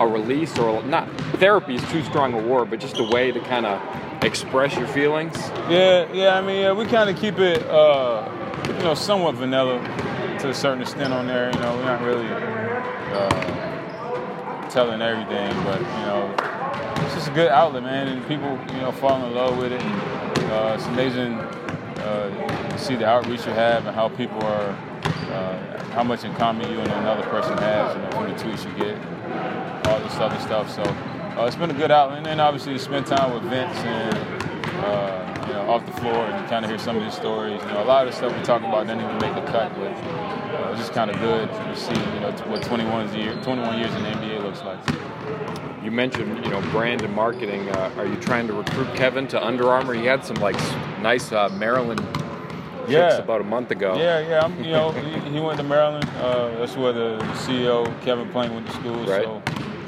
a 0.00 0.06
release 0.06 0.58
or 0.58 0.82
not? 0.84 1.08
Therapy 1.38 1.74
is 1.74 1.90
too 1.90 2.02
strong 2.04 2.34
a 2.34 2.42
word, 2.42 2.70
but 2.70 2.80
just 2.80 2.98
a 2.98 3.04
way 3.04 3.32
to 3.32 3.40
kind 3.40 3.66
of 3.66 3.80
express 4.24 4.76
your 4.76 4.86
feelings. 4.88 5.36
Yeah, 5.68 6.10
yeah. 6.12 6.36
I 6.36 6.40
mean, 6.40 6.60
yeah, 6.60 6.72
we 6.72 6.86
kind 6.86 7.10
of 7.10 7.16
keep 7.16 7.38
it, 7.38 7.62
uh, 7.68 8.30
you 8.68 8.84
know, 8.84 8.94
somewhat 8.94 9.34
vanilla 9.34 9.78
to 10.40 10.48
a 10.50 10.54
certain 10.54 10.82
extent 10.82 11.12
on 11.12 11.26
there. 11.26 11.52
You 11.52 11.60
know, 11.60 11.76
we're 11.76 11.84
not 11.84 12.02
really 12.02 12.26
uh, 13.12 14.68
telling 14.68 15.02
everything, 15.02 15.52
but 15.64 15.80
you 15.80 16.06
know, 16.06 16.34
it's 17.04 17.14
just 17.14 17.28
a 17.28 17.32
good 17.32 17.48
outlet, 17.48 17.82
man, 17.82 18.08
and 18.08 18.26
people, 18.28 18.58
you 18.74 18.80
know, 18.80 18.92
fall 18.92 19.24
in 19.24 19.34
love 19.34 19.58
with 19.58 19.72
it. 19.72 19.82
And, 19.82 20.52
uh, 20.52 20.74
it's 20.76 20.86
amazing 20.86 21.34
uh, 22.02 22.68
to 22.70 22.78
see 22.78 22.96
the 22.96 23.06
outreach 23.06 23.46
you 23.46 23.52
have 23.52 23.86
and 23.86 23.94
how 23.94 24.08
people 24.08 24.42
are, 24.42 24.76
uh, 25.32 25.84
how 25.92 26.02
much 26.02 26.24
in 26.24 26.34
common 26.34 26.70
you 26.70 26.78
and 26.78 26.90
another 26.92 27.22
person 27.24 27.56
has, 27.58 27.96
you 27.96 28.02
know, 28.02 28.10
from 28.10 28.28
the 28.28 28.34
tweets 28.34 28.64
you 28.64 28.76
get, 28.78 29.86
all 29.86 30.00
this 30.00 30.14
other 30.16 30.38
stuff. 30.40 30.70
So 30.70 30.82
uh, 30.82 31.46
it's 31.46 31.56
been 31.56 31.70
a 31.70 31.74
good 31.74 31.90
outlet, 31.90 32.18
and 32.18 32.26
then 32.26 32.40
obviously 32.40 32.74
to 32.74 32.78
spend 32.78 33.06
time 33.06 33.32
with 33.32 33.42
Vince 33.44 33.76
and 33.78 34.16
uh, 34.84 35.46
you 35.46 35.54
know 35.54 35.70
off 35.70 35.84
the 35.86 35.92
floor 35.92 36.14
and 36.14 36.48
kind 36.48 36.64
of 36.64 36.70
hear 36.70 36.78
some 36.78 36.96
of 36.96 37.02
his 37.02 37.14
stories. 37.14 37.60
You 37.62 37.68
know, 37.68 37.82
a 37.82 37.86
lot 37.86 38.06
of 38.06 38.12
the 38.12 38.16
stuff 38.16 38.36
we 38.36 38.42
talk 38.44 38.60
about 38.60 38.86
doesn't 38.86 39.00
even 39.00 39.18
make 39.18 39.34
the 39.34 39.50
cut, 39.50 39.74
but 39.74 39.92
uh, 39.92 40.70
it's 40.70 40.80
just 40.80 40.92
kind 40.92 41.10
of 41.10 41.18
good 41.20 41.48
to 41.48 41.76
see 41.76 41.94
you 41.94 42.20
know 42.20 42.32
what 42.48 42.62
21 42.62 43.14
years 43.14 43.44
21 43.44 43.78
years 43.78 43.94
in 43.94 44.02
the 44.02 44.10
NBA 44.10 44.42
looks 44.42 44.62
like. 44.62 44.78
You 45.82 45.90
mentioned, 45.90 46.44
you 46.44 46.50
know, 46.50 46.60
brand 46.70 47.02
and 47.02 47.12
marketing. 47.12 47.68
Uh, 47.70 47.92
are 47.96 48.06
you 48.06 48.14
trying 48.16 48.46
to 48.46 48.52
recruit 48.52 48.94
Kevin 48.94 49.26
to 49.28 49.44
Under 49.44 49.68
Armour? 49.68 49.94
He 49.94 50.04
had 50.04 50.24
some 50.24 50.36
like 50.36 50.56
nice 51.00 51.32
uh, 51.32 51.48
Maryland 51.48 52.00
yeah. 52.92 53.18
about 53.18 53.40
a 53.40 53.44
month 53.44 53.70
ago. 53.70 53.96
Yeah, 53.96 54.20
yeah. 54.20 54.44
I'm, 54.44 54.62
you 54.62 54.70
know, 54.70 54.92
he, 54.92 55.30
he, 55.30 55.40
went 55.40 55.58
to 55.58 55.64
Maryland. 55.64 56.08
Uh, 56.20 56.50
that's 56.58 56.76
where 56.76 56.92
the 56.92 57.18
CEO 57.46 57.84
Kevin 58.02 58.30
Plank 58.30 58.52
went 58.52 58.66
to 58.66 58.72
school. 58.72 59.04
Right. 59.04 59.24
So 59.24 59.42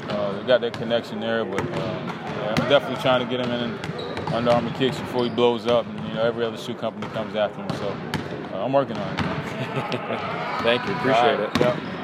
uh, 0.09 0.39
they 0.39 0.47
got 0.47 0.61
that 0.61 0.73
connection 0.73 1.19
there. 1.19 1.45
But 1.45 1.61
uh, 1.61 1.65
yeah, 1.65 2.55
I'm 2.57 2.69
definitely 2.69 3.01
trying 3.01 3.27
to 3.27 3.29
get 3.29 3.45
him 3.45 3.51
in 3.51 4.33
Under 4.33 4.51
Armour 4.51 4.73
kicks 4.77 4.99
before 4.99 5.23
he 5.23 5.29
blows 5.29 5.67
up, 5.67 5.85
and 5.85 6.07
you 6.07 6.13
know 6.15 6.23
every 6.23 6.45
other 6.45 6.57
shoe 6.57 6.75
company 6.75 7.07
comes 7.13 7.35
after 7.35 7.61
him. 7.61 7.69
So 7.77 8.55
uh, 8.55 8.63
I'm 8.63 8.73
working 8.73 8.97
on 8.97 9.13
it. 9.13 9.21
Thank 10.63 10.85
you. 10.87 10.93
Appreciate 10.95 11.39
right. 11.39 11.55
it. 11.55 11.59
Yep. 11.59 11.95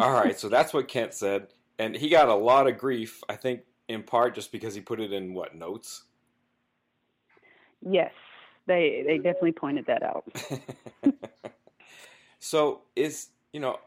All 0.00 0.12
right, 0.12 0.38
so 0.38 0.48
that's 0.48 0.72
what 0.72 0.88
Kent 0.88 1.12
said, 1.12 1.48
and 1.80 1.96
he 1.96 2.10
got 2.10 2.28
a 2.28 2.34
lot 2.34 2.68
of 2.68 2.76
grief. 2.76 3.22
I 3.28 3.36
think 3.36 3.62
in 3.88 4.02
part 4.02 4.34
just 4.34 4.52
because 4.52 4.74
he 4.74 4.80
put 4.80 5.00
it 5.00 5.12
in 5.12 5.34
what 5.34 5.56
notes. 5.56 6.04
Yes, 7.80 8.12
they 8.66 9.02
they 9.06 9.16
definitely 9.16 9.52
pointed 9.52 9.86
that 9.86 10.02
out. 10.02 10.24
so 12.38 12.82
is 12.94 13.28
you 13.52 13.60
know 13.60 13.78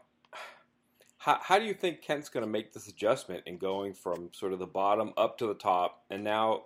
how 1.18 1.38
how 1.40 1.58
do 1.58 1.64
you 1.64 1.74
think 1.74 2.02
Kent's 2.02 2.28
going 2.28 2.44
to 2.44 2.50
make 2.50 2.72
this 2.72 2.88
adjustment 2.88 3.44
in 3.46 3.58
going 3.58 3.94
from 3.94 4.30
sort 4.32 4.52
of 4.52 4.58
the 4.58 4.66
bottom 4.66 5.12
up 5.16 5.38
to 5.38 5.46
the 5.46 5.54
top, 5.54 6.02
and 6.10 6.24
now 6.24 6.64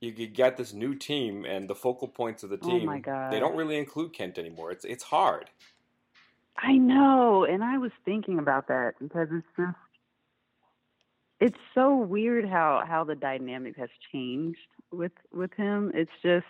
you 0.00 0.10
get 0.10 0.56
this 0.56 0.72
new 0.72 0.96
team 0.96 1.44
and 1.44 1.70
the 1.70 1.76
focal 1.76 2.08
points 2.08 2.42
of 2.42 2.50
the 2.50 2.58
oh 2.60 2.68
team. 2.68 2.82
Oh 2.82 2.86
my 2.86 2.98
God. 2.98 3.32
They 3.32 3.38
don't 3.38 3.54
really 3.54 3.78
include 3.78 4.12
Kent 4.12 4.36
anymore. 4.36 4.72
It's 4.72 4.84
it's 4.84 5.04
hard. 5.04 5.48
I 6.58 6.72
know, 6.72 7.44
and 7.44 7.62
I 7.64 7.78
was 7.78 7.92
thinking 8.04 8.38
about 8.38 8.66
that 8.66 8.94
because 9.00 9.28
it's 9.30 9.46
just 9.56 9.76
it's 11.42 11.58
so 11.74 11.96
weird 11.96 12.48
how 12.48 12.84
how 12.86 13.02
the 13.02 13.16
dynamic 13.16 13.76
has 13.76 13.88
changed 14.12 14.60
with 14.92 15.10
with 15.32 15.52
him. 15.54 15.90
It's 15.92 16.10
just 16.22 16.46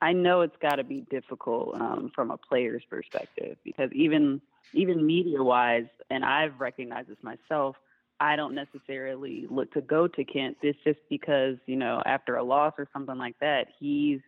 I 0.00 0.12
know 0.12 0.42
it's 0.42 0.56
got 0.62 0.76
to 0.76 0.84
be 0.84 1.04
difficult 1.10 1.74
um, 1.80 2.12
from 2.14 2.30
a 2.30 2.36
player's 2.36 2.84
perspective 2.88 3.56
because 3.64 3.90
even 3.92 4.40
even 4.72 5.04
media 5.04 5.42
wise, 5.42 5.86
and 6.10 6.24
I've 6.24 6.60
recognized 6.60 7.08
this 7.08 7.18
myself. 7.22 7.74
I 8.20 8.36
don't 8.36 8.54
necessarily 8.54 9.46
look 9.50 9.72
to 9.72 9.80
go 9.82 10.06
to 10.06 10.24
Kent. 10.24 10.58
It's 10.62 10.78
just 10.84 11.00
because 11.10 11.56
you 11.66 11.76
know 11.76 12.00
after 12.06 12.36
a 12.36 12.44
loss 12.44 12.74
or 12.78 12.86
something 12.92 13.18
like 13.18 13.36
that, 13.40 13.66
he's 13.80 14.20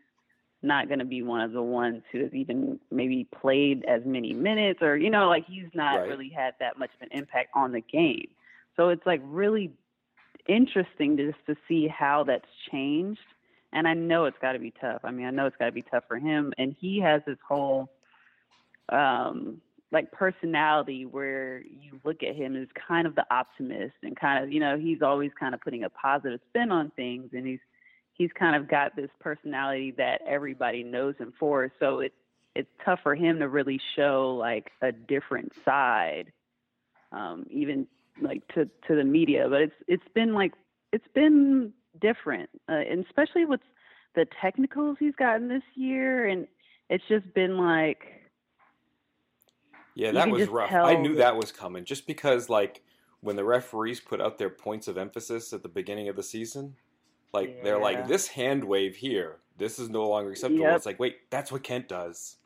not 0.63 0.89
going 0.89 0.99
to 0.99 1.05
be 1.05 1.23
one 1.23 1.43
of 1.43 1.53
the 1.53 1.63
ones 1.63 2.03
who 2.11 2.25
has 2.25 2.35
even 2.35 2.81
maybe 2.91 3.29
played 3.41 3.85
as 3.85 4.03
many 4.05 4.33
minutes 4.33 4.81
or 4.83 4.97
you 4.97 5.11
know 5.11 5.29
like 5.29 5.47
he's 5.47 5.71
not 5.75 6.01
Right. 6.01 6.09
really 6.09 6.29
had 6.29 6.55
that 6.59 6.77
much 6.77 6.91
of 7.01 7.03
an 7.09 7.17
impact 7.17 7.51
on 7.55 7.71
the 7.71 7.81
game 7.81 8.27
so 8.79 8.91
it's 8.91 9.05
like 9.05 9.21
really 9.25 9.73
interesting 10.49 11.17
to 11.17 11.33
just 11.33 11.47
to 11.47 11.57
see 11.67 11.89
how 11.89 12.25
that's 12.25 12.49
changed. 12.71 13.21
And 13.73 13.87
i 13.87 13.93
know 13.93 14.25
it's 14.25 14.39
got 14.41 14.53
to 14.53 14.59
be 14.59 14.73
tough. 14.81 15.01
I 15.05 15.11
mean 15.11 15.27
i 15.27 15.31
know 15.31 15.47
it's 15.47 15.57
got 15.57 15.67
to 15.67 15.73
be 15.73 15.83
tough 15.83 16.05
for 16.09 16.19
him. 16.19 16.55
And 16.57 16.75
he 16.81 17.01
has 17.01 17.21
this 17.27 17.39
whole 17.47 17.91
um 18.89 19.61
like 19.91 20.13
personality 20.13 21.07
where 21.07 21.61
you 21.61 22.01
look 22.05 22.23
at 22.23 22.37
him 22.37 22.57
as 22.57 22.69
kind 22.87 23.07
of 23.07 23.15
the 23.15 23.25
optimist 23.31 23.95
and 24.03 24.19
kind 24.19 24.43
of 24.43 24.53
you 24.53 24.61
know 24.61 24.79
he's 24.79 25.03
always 25.03 25.33
kind 25.39 25.55
of 25.55 25.61
putting 25.61 25.85
a 25.85 25.91
positive 25.91 26.41
spin 26.49 26.71
on 26.71 26.91
things. 26.97 27.31
And 27.35 27.47
he's 27.47 27.61
he's 28.15 28.31
kind 28.39 28.57
of 28.57 28.69
got 28.69 28.97
this 28.97 29.11
personality 29.21 29.93
that 29.99 30.23
everybody 30.27 30.83
knows 30.83 31.17
him 31.19 31.35
for. 31.39 31.71
So 31.81 32.01
it's 32.01 32.15
it's 32.55 32.71
tough 32.85 33.01
for 33.03 33.15
him 33.15 33.41
to 33.41 33.49
really 33.49 33.81
show 33.97 34.35
like 34.39 34.71
a 34.81 34.93
different 34.93 35.53
side, 35.65 36.33
um, 37.13 37.47
even 37.51 37.87
like 38.21 38.47
to 38.55 38.67
to 38.87 38.95
the 38.95 39.05
media. 39.05 39.47
But 39.49 39.63
it's 39.63 39.75
it's 39.87 40.09
been 40.15 40.35
like 40.35 40.53
it's 40.93 41.09
been 41.15 41.73
different, 42.01 42.51
uh, 42.69 42.73
and 42.91 43.05
especially 43.05 43.45
with 43.45 43.61
the 44.15 44.27
technicals 44.41 44.97
he's 44.99 45.15
gotten 45.15 45.49
this 45.49 45.63
year, 45.75 46.27
and 46.27 46.47
it's 46.91 47.05
just 47.09 47.33
been 47.35 47.57
like 47.59 47.99
Yeah, 49.95 50.13
that 50.13 50.31
was 50.31 50.49
rough. 50.49 50.73
I 50.73 50.95
knew 50.95 51.17
that- 51.17 51.37
was 51.37 51.53
coming 51.53 51.85
just 51.85 52.07
because 52.07 52.49
like 52.49 52.83
when 53.21 53.37
the 53.37 53.45
referees 53.45 54.01
put 54.01 54.21
out 54.21 54.39
their 54.39 54.51
points 54.51 54.87
of 54.89 54.97
emphasis 54.97 55.53
at 55.53 55.63
the 55.63 55.69
beginning 55.69 56.09
of 56.09 56.17
the 56.17 56.23
season, 56.23 56.77
like 57.33 57.63
they're 57.63 57.81
like 57.81 58.07
this 58.07 58.29
hand 58.29 58.65
wave 58.65 58.97
here, 58.97 59.39
this 59.57 59.79
is 59.79 59.91
no 59.91 60.09
longer 60.09 60.31
acceptable. 60.31 60.63
Yep. 60.63 60.77
It's 60.77 60.87
like, 60.87 61.01
wait, 61.01 61.31
that's 61.31 61.51
what 61.51 61.63
Kent 61.63 61.89
does. 61.89 62.37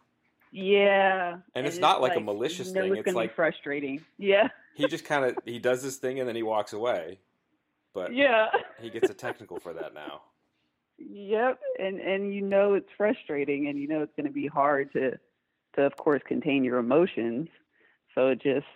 Yeah, 0.53 1.39
And 1.55 1.67
it's 1.67 1.79
not 1.79 2.01
like 2.03 2.15
a 2.17 2.21
malicious 2.21 2.71
thing, 2.73 2.95
It's, 2.97 3.07
it's 3.09 3.17
like- 3.17 3.35
frustrating. 3.35 4.01
Yeah, 4.19 4.49
He 4.75 4.87
just 4.87 5.05
kind 5.05 5.25
of 5.25 5.37
he 5.45 5.59
does 5.59 5.83
this 5.83 5.97
thing 5.97 6.21
and 6.21 6.29
then 6.29 6.37
he 6.37 6.43
walks 6.43 6.73
away. 6.75 7.19
But 7.95 8.15
yeah. 8.15 8.47
he 8.81 8.89
gets 8.91 9.11
a 9.11 9.15
technical 9.15 9.59
for 9.59 9.73
that 9.73 9.93
now. 9.95 10.23
Yep, 10.99 11.59
and 11.79 11.99
and 12.01 12.33
you 12.35 12.43
know 12.43 12.75
it's 12.75 12.89
frustrating, 12.97 13.67
and 13.69 13.79
you 13.79 13.89
know 13.89 14.03
it's 14.03 14.13
going 14.17 14.27
to 14.27 14.33
be 14.33 14.47
hard 14.47 14.93
to 14.93 15.19
to 15.75 15.83
of 15.83 15.97
course 15.97 16.23
contain 16.27 16.63
your 16.65 16.79
emotions. 16.79 17.49
So 18.15 18.29
it 18.29 18.41
just 18.43 18.67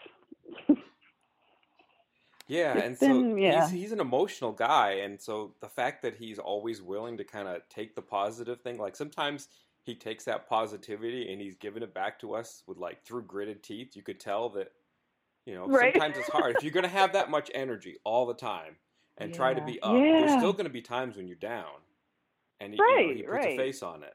Yeah, 2.49 2.75
It's 2.75 2.85
and 2.87 2.99
so 2.99 3.07
been- 3.09 3.39
yeah. 3.39 3.63
he's 3.69 3.81
he's 3.81 3.93
an 3.93 4.01
emotional 4.01 4.53
guy, 4.53 4.93
and 5.05 5.21
so 5.21 5.55
the 5.61 5.69
fact 5.69 6.03
that 6.03 6.15
he's 6.15 6.39
always 6.39 6.81
willing 6.81 7.17
to 7.19 7.25
kind 7.25 7.49
of 7.49 7.69
take 7.69 7.95
the 7.97 8.03
positive 8.03 8.61
thing, 8.61 8.79
like 8.79 8.95
sometimes 8.97 9.49
he 9.87 9.95
takes 9.95 10.25
that 10.25 10.49
positivity 10.49 11.33
and 11.33 11.41
he's 11.41 11.55
giving 11.55 11.83
it 11.83 11.95
back 11.95 12.19
to 12.19 12.35
us 12.35 12.63
with 12.67 12.77
like 12.77 13.03
through 13.05 13.23
gritted 13.23 13.63
teeth. 13.63 13.97
You 13.97 14.03
could 14.03 14.21
tell 14.21 14.49
that, 14.51 14.73
you 15.47 15.55
know, 15.55 15.67
Right. 15.67 15.95
sometimes 15.95 16.19
it's 16.19 16.29
hard 16.29 16.57
if 16.57 16.63
you're 16.63 16.73
going 16.73 16.85
to 16.85 16.91
have 16.91 17.13
that 17.15 17.31
much 17.31 17.51
energy 17.55 17.97
all 18.05 18.27
the 18.27 18.35
time 18.35 18.77
and 19.19 19.33
try 19.33 19.55
to 19.55 19.65
be 19.65 19.81
up. 19.81 19.95
yeah. 19.95 20.21
There's 20.21 20.33
still 20.33 20.53
going 20.53 20.67
to 20.67 20.71
be 20.71 20.83
times 20.83 21.17
when 21.17 21.27
you're 21.27 21.37
down, 21.37 21.81
and 22.61 22.75
he, 22.75 22.79
you 22.79 23.07
know, 23.07 23.15
he 23.15 23.23
puts 23.23 23.33
right. 23.47 23.55
a 23.55 23.57
face 23.57 23.83
on 23.83 24.03
it. 24.03 24.15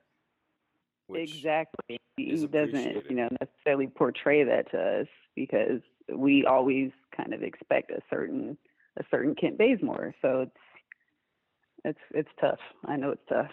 Exactly 1.13 1.99
he 2.17 2.47
doesn't 2.47 3.09
you 3.09 3.15
know 3.15 3.29
necessarily 3.39 3.87
portray 3.87 4.43
that 4.43 4.69
to 4.71 5.01
us 5.01 5.07
because 5.35 5.81
we 6.13 6.45
always 6.45 6.91
kind 7.15 7.33
of 7.33 7.43
expect 7.43 7.91
a 7.91 8.01
certain 8.09 8.57
a 8.99 9.03
certain 9.09 9.35
Kent 9.35 9.57
Bazemore. 9.57 10.13
So 10.21 10.41
it's 10.41 10.51
it's 11.83 11.99
it's 12.13 12.29
tough. 12.39 12.59
I 12.85 12.95
know 12.97 13.11
it's 13.11 13.21
tough. 13.29 13.51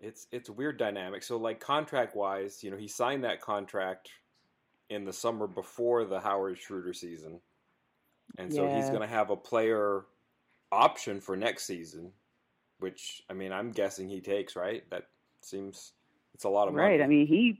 It's 0.00 0.26
it's 0.30 0.48
a 0.48 0.52
weird 0.52 0.78
dynamic. 0.78 1.22
So 1.22 1.36
like 1.36 1.60
contract 1.60 2.14
wise, 2.14 2.62
you 2.62 2.70
know, 2.70 2.76
he 2.76 2.88
signed 2.88 3.24
that 3.24 3.40
contract 3.40 4.10
in 4.90 5.04
the 5.04 5.12
summer 5.12 5.46
before 5.46 6.04
the 6.04 6.20
Howard 6.20 6.58
Schroeder 6.58 6.92
season. 6.92 7.40
And 8.36 8.52
so 8.52 8.68
he's 8.68 8.88
going 8.88 9.00
to 9.00 9.06
have 9.06 9.30
a 9.30 9.36
player 9.36 10.04
option 10.70 11.20
for 11.20 11.34
next 11.34 11.64
season, 11.64 12.12
which 12.78 13.22
I 13.28 13.32
mean, 13.32 13.52
I'm 13.52 13.70
guessing 13.70 14.08
he 14.08 14.20
takes, 14.20 14.54
right? 14.54 14.88
That 14.90 15.04
seems 15.42 15.92
it's 16.34 16.44
a 16.44 16.48
lot 16.48 16.68
of 16.68 16.74
money. 16.74 16.88
Right. 16.88 17.02
I 17.02 17.06
mean, 17.06 17.26
he 17.26 17.58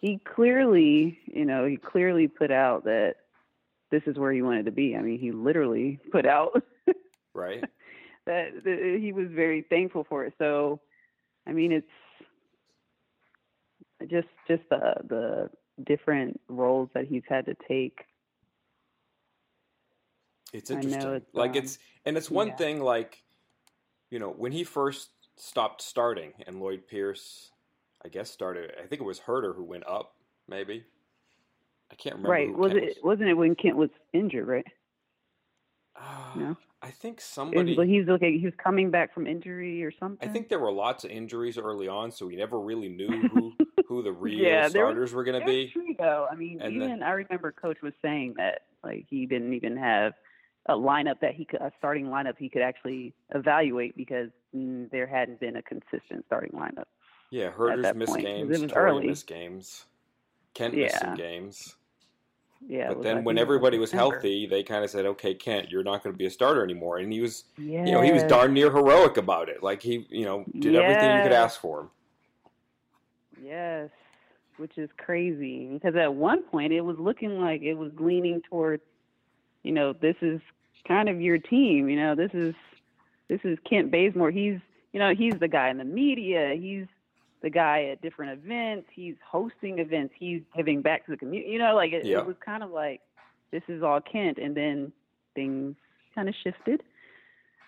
he 0.00 0.18
clearly, 0.18 1.18
you 1.26 1.44
know, 1.44 1.66
he 1.66 1.76
clearly 1.76 2.28
put 2.28 2.50
out 2.50 2.84
that 2.84 3.16
this 3.90 4.02
is 4.06 4.18
where 4.18 4.32
he 4.32 4.42
wanted 4.42 4.66
to 4.66 4.72
be. 4.72 4.94
I 4.96 5.00
mean, 5.00 5.18
he 5.18 5.32
literally 5.32 5.98
put 6.12 6.26
out 6.26 6.62
right? 7.34 7.62
that, 8.26 8.64
that 8.64 8.98
he 9.00 9.12
was 9.12 9.28
very 9.30 9.62
thankful 9.68 10.04
for 10.08 10.24
it. 10.24 10.32
So, 10.38 10.80
I 11.46 11.52
mean, 11.52 11.72
it's 11.72 11.86
just 14.10 14.28
just 14.48 14.62
the 14.70 14.94
the 15.08 15.50
different 15.84 16.40
roles 16.48 16.88
that 16.94 17.06
he's 17.06 17.22
had 17.28 17.46
to 17.46 17.56
take. 17.68 18.04
It's 20.52 20.70
interesting. 20.70 21.14
it's, 21.14 21.34
like 21.34 21.52
um, 21.52 21.56
it's 21.56 21.78
and 22.04 22.16
it's 22.16 22.30
one 22.30 22.48
yeah. 22.48 22.56
thing 22.56 22.80
like 22.80 23.22
you 24.10 24.18
know, 24.18 24.30
when 24.30 24.52
he 24.52 24.64
first 24.64 25.10
stopped 25.36 25.82
starting 25.82 26.32
and 26.46 26.60
Lloyd 26.60 26.86
Pierce 26.86 27.50
I 28.04 28.08
guess 28.08 28.30
started 28.30 28.72
I 28.78 28.86
think 28.86 29.00
it 29.00 29.04
was 29.04 29.20
Huerter 29.20 29.54
who 29.54 29.64
went 29.64 29.86
up, 29.86 30.14
maybe. 30.48 30.84
I 31.90 31.94
can't 31.96 32.16
remember. 32.16 32.30
right. 32.30 32.56
Was 32.56 32.72
Kent 32.72 32.84
it 32.84 32.98
wasn't 33.04 33.28
it 33.28 33.34
when 33.34 33.54
Kent 33.54 33.76
was 33.76 33.90
injured, 34.12 34.46
right? 34.46 34.66
Ah, 35.96 36.32
No. 36.36 36.56
I 36.82 36.90
think 36.90 37.18
somebody. 37.20 37.74
was, 37.76 37.86
he 37.88 38.00
was 38.00 38.08
okay, 38.10 38.36
he 38.38 38.44
was 38.44 38.52
coming 38.62 38.90
back 38.90 39.14
from 39.14 39.26
injury 39.26 39.82
or 39.82 39.90
something. 39.98 40.28
I 40.28 40.30
think 40.30 40.50
there 40.50 40.58
were 40.58 40.70
lots 40.72 41.04
of 41.04 41.10
injuries 41.10 41.56
early 41.56 41.88
on, 41.88 42.10
so 42.10 42.26
we 42.26 42.36
never 42.36 42.60
really 42.60 42.88
knew 42.98 43.08
who 43.28 43.52
who 43.88 44.02
the 44.02 44.12
real 44.12 44.34
Yeah, 44.38 44.68
there 44.68 44.84
was- 44.84 44.92
starters 44.92 45.12
were 45.14 45.24
going 45.24 45.40
to 45.40 45.46
be. 45.46 45.70
true 45.70 45.94
though. 45.98 46.26
I 46.30 46.34
mean, 46.34 46.60
And 46.60 46.74
even 46.74 47.02
I 47.02 47.12
remember 47.12 47.52
Coach 47.52 47.78
was 47.82 47.94
saying 48.02 48.34
that 48.36 48.62
like 48.82 49.06
he 49.08 49.24
didn't 49.24 49.54
even 49.54 49.76
have 49.78 50.12
a 50.68 50.74
lineup 50.74 51.20
that 51.20 51.34
he 51.34 51.44
could 51.46 51.60
a 51.62 51.70
starting 51.78 52.06
lineup 52.06 52.34
he 52.38 52.48
could 52.50 52.62
actually 52.62 53.14
evaluate 53.34 53.96
because 53.96 54.28
mm, 54.54 54.90
there 54.90 55.06
hadn't 55.06 55.40
been 55.40 55.56
a 55.56 55.62
consistent 55.62 56.24
starting 56.26 56.52
lineup. 56.52 56.84
Yeah, 57.30 57.50
Huerter's 57.50 57.94
missed 57.94 58.12
point, 58.12 58.24
'cause 58.26 58.32
it 58.32 58.48
games. 58.48 58.60
was 58.62 58.72
Torrey 58.72 58.90
early. 58.90 59.06
missed 59.06 59.26
games. 59.26 59.86
Kent 60.52 60.74
missed 60.76 60.98
some 61.00 61.14
games. 61.16 61.76
Yeah. 62.66 62.88
but 62.88 63.02
then 63.02 63.18
I 63.18 63.20
when 63.20 63.36
think 63.36 63.40
it 63.42 63.48
was 63.48 63.56
everybody 63.56 63.78
was 63.78 63.90
December. 63.90 64.14
healthy, 64.14 64.46
they 64.46 64.62
kind 64.62 64.84
of 64.84 64.90
said, 64.90 65.04
"Okay, 65.06 65.34
Kent, 65.34 65.70
you're 65.70 65.82
not 65.82 66.02
going 66.02 66.14
to 66.14 66.18
be 66.18 66.26
a 66.26 66.30
starter 66.30 66.64
anymore." 66.64 66.98
And 66.98 67.12
he 67.12 67.20
was, 67.20 67.44
Yeah. 67.58 67.84
you 67.84 67.92
know, 67.92 68.00
he 68.00 68.12
was 68.12 68.22
darn 68.24 68.54
near 68.54 68.70
heroic 68.70 69.16
about 69.18 69.48
it. 69.48 69.62
Like 69.62 69.82
he, 69.82 70.06
you 70.08 70.24
know, 70.24 70.44
did 70.58 70.74
everything 70.74 71.16
you 71.16 71.22
could 71.22 71.32
ask 71.32 71.60
for 71.60 71.80
him. 71.80 71.90
Yes, 73.42 73.90
which 74.56 74.78
is 74.78 74.88
crazy 74.96 75.66
because 75.72 75.96
at 75.96 76.14
one 76.14 76.42
point 76.44 76.72
it 76.72 76.80
was 76.80 76.98
looking 76.98 77.40
like 77.40 77.62
it 77.62 77.74
was 77.74 77.92
leaning 77.98 78.40
towards, 78.48 78.82
you 79.62 79.72
know, 79.72 79.92
this 79.92 80.16
is 80.22 80.40
kind 80.86 81.08
of 81.08 81.20
your 81.20 81.38
team. 81.38 81.88
You 81.88 81.96
know, 81.96 82.14
this 82.14 82.30
is 82.32 82.54
this 83.28 83.40
is 83.44 83.58
Kent 83.68 83.90
Bazemore. 83.90 84.30
He's 84.30 84.58
you 84.92 85.00
know 85.00 85.14
he's 85.14 85.34
the 85.38 85.48
guy 85.48 85.68
in 85.70 85.78
the 85.78 85.84
media. 85.84 86.54
He's 86.58 86.86
the 87.44 87.50
guy 87.50 87.84
at 87.92 88.00
different 88.00 88.32
events. 88.32 88.88
He's 88.90 89.16
hosting 89.30 89.78
events. 89.78 90.14
He's 90.18 90.40
giving 90.56 90.80
back 90.80 91.04
to 91.04 91.10
the 91.10 91.16
community. 91.18 91.52
You 91.52 91.58
know, 91.58 91.74
like 91.76 91.92
it, 91.92 92.04
Yeah. 92.06 92.20
it 92.20 92.26
was 92.26 92.36
kind 92.44 92.62
of 92.62 92.70
like 92.70 93.02
this 93.50 93.62
is 93.68 93.82
all 93.82 94.00
Kent, 94.00 94.38
and 94.38 94.56
then 94.56 94.90
things 95.34 95.76
kind 96.14 96.28
of 96.28 96.34
shifted, 96.42 96.82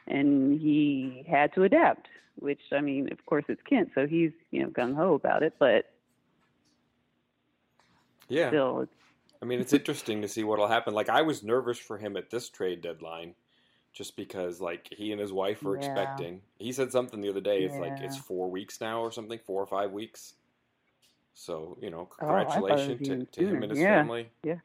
and 0.08 0.58
he 0.58 1.24
had 1.28 1.52
to 1.54 1.64
adapt. 1.64 2.08
Which 2.38 2.60
I 2.72 2.80
mean, 2.80 3.12
of 3.12 3.24
course, 3.26 3.44
it's 3.48 3.60
Kent, 3.68 3.90
so 3.94 4.06
he's 4.06 4.32
you 4.50 4.62
know 4.62 4.70
gung 4.70 4.96
ho 4.96 5.12
about 5.14 5.42
it, 5.42 5.52
but 5.58 5.92
Yeah, 8.28 8.48
still, 8.48 8.80
it's 8.80 8.92
I 9.42 9.44
mean, 9.44 9.60
it's 9.60 9.74
interesting 9.74 10.22
to 10.22 10.28
see 10.28 10.42
what'll 10.42 10.68
happen. 10.68 10.94
Like 10.94 11.10
I 11.10 11.20
was 11.20 11.42
nervous 11.42 11.78
for 11.78 11.98
him 11.98 12.16
at 12.16 12.30
this 12.30 12.48
trade 12.48 12.80
deadline, 12.80 13.34
just 13.96 14.14
because 14.14 14.60
like 14.60 14.88
he 14.94 15.10
and 15.10 15.20
his 15.20 15.32
wife 15.32 15.62
were 15.62 15.74
Yeah. 15.76 15.86
expecting. 15.86 16.42
He 16.58 16.70
said 16.70 16.92
something 16.92 17.22
the 17.22 17.30
other 17.30 17.40
day. 17.40 17.62
It's 17.64 17.78
like 17.78 17.98
it's 18.00 18.18
four 18.18 18.50
weeks 18.50 18.78
now 18.78 19.00
or 19.00 19.10
something, 19.10 19.38
four 19.38 19.62
or 19.62 19.66
five 19.66 19.90
weeks. 19.90 20.34
So 21.32 21.78
you 21.80 21.90
know, 21.90 22.10
Oh, 22.20 22.28
I 22.28 22.44
thought 22.44 22.56
it 22.58 22.62
was 22.62 22.82
congratulations 22.86 23.28
to, 23.32 23.40
to 23.40 23.48
him 23.48 23.62
and 23.62 23.70
his 23.72 23.80
Yeah. 23.80 24.00
family. 24.02 24.28
Yeah. 24.42 24.58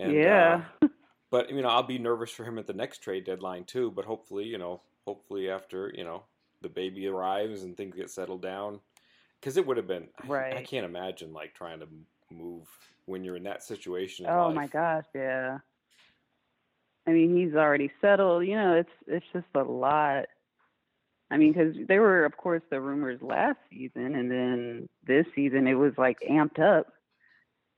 And, 0.00 0.12
yeah. 0.12 0.64
uh, 0.82 0.88
but 1.30 1.50
you 1.50 1.62
know, 1.62 1.68
I'll 1.68 1.84
be 1.84 1.98
nervous 1.98 2.32
for 2.32 2.44
him 2.44 2.58
at 2.58 2.66
the 2.66 2.72
next 2.72 2.98
trade 2.98 3.24
deadline 3.24 3.64
too. 3.64 3.92
But 3.92 4.04
hopefully, 4.04 4.44
you 4.46 4.58
know, 4.58 4.80
hopefully 5.06 5.48
after 5.48 5.92
you 5.94 6.02
know 6.02 6.24
the 6.60 6.68
baby 6.68 7.06
arrives 7.06 7.62
and 7.62 7.76
things 7.76 7.94
get 7.94 8.10
settled 8.10 8.42
down, 8.42 8.80
because 9.40 9.56
it 9.56 9.64
would 9.64 9.76
have 9.76 9.86
been. 9.86 10.08
I- 10.28 10.56
I, 10.56 10.62
can't 10.64 10.84
imagine 10.86 11.32
like 11.32 11.54
trying 11.54 11.78
to 11.80 11.88
move 12.30 12.66
when 13.06 13.22
you're 13.22 13.36
in 13.36 13.44
that 13.44 13.62
situation. 13.62 14.26
In 14.26 14.32
oh 14.32 14.46
life. 14.46 14.54
my 14.56 14.66
gosh, 14.66 15.06
yeah. 15.14 15.58
I 17.06 17.10
mean, 17.10 17.36
he's 17.36 17.54
already 17.54 17.90
settled. 18.00 18.46
You 18.46 18.56
know, 18.56 18.74
it's 18.74 18.90
it's 19.06 19.26
just 19.32 19.46
a 19.54 19.62
lot. 19.62 20.26
I 21.30 21.38
mean, 21.38 21.52
because 21.52 21.74
there 21.88 22.02
were, 22.02 22.24
of 22.24 22.36
course, 22.36 22.62
the 22.70 22.80
rumors 22.80 23.20
last 23.22 23.58
season, 23.70 24.14
and 24.14 24.30
then 24.30 24.88
this 25.06 25.26
season 25.34 25.66
it 25.66 25.74
was 25.74 25.94
like 25.96 26.20
amped 26.20 26.60
up 26.60 26.92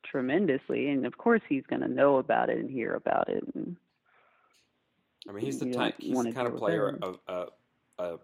tremendously. 0.05 0.91
And 0.91 1.07
of 1.07 1.17
course, 1.17 1.41
he's 1.49 1.65
going 1.69 1.83
to 1.83 1.89
know 1.89 2.17
about 2.17 2.51
it 2.51 2.59
and 2.59 2.71
hear 2.71 2.95
about 2.95 3.29
it. 3.29 3.45
And, 3.55 3.77
I 5.29 5.33
mean, 5.33 5.45
he's 5.45 5.59
the 5.59 5.73
type. 5.73 5.95
He's 5.99 6.21
the 6.23 6.33
kind 6.33 6.49
of 6.49 6.57
player 6.57 6.99
a, 7.01 7.09
a 7.09 7.33
uh, 7.33 7.47
a 7.99 8.17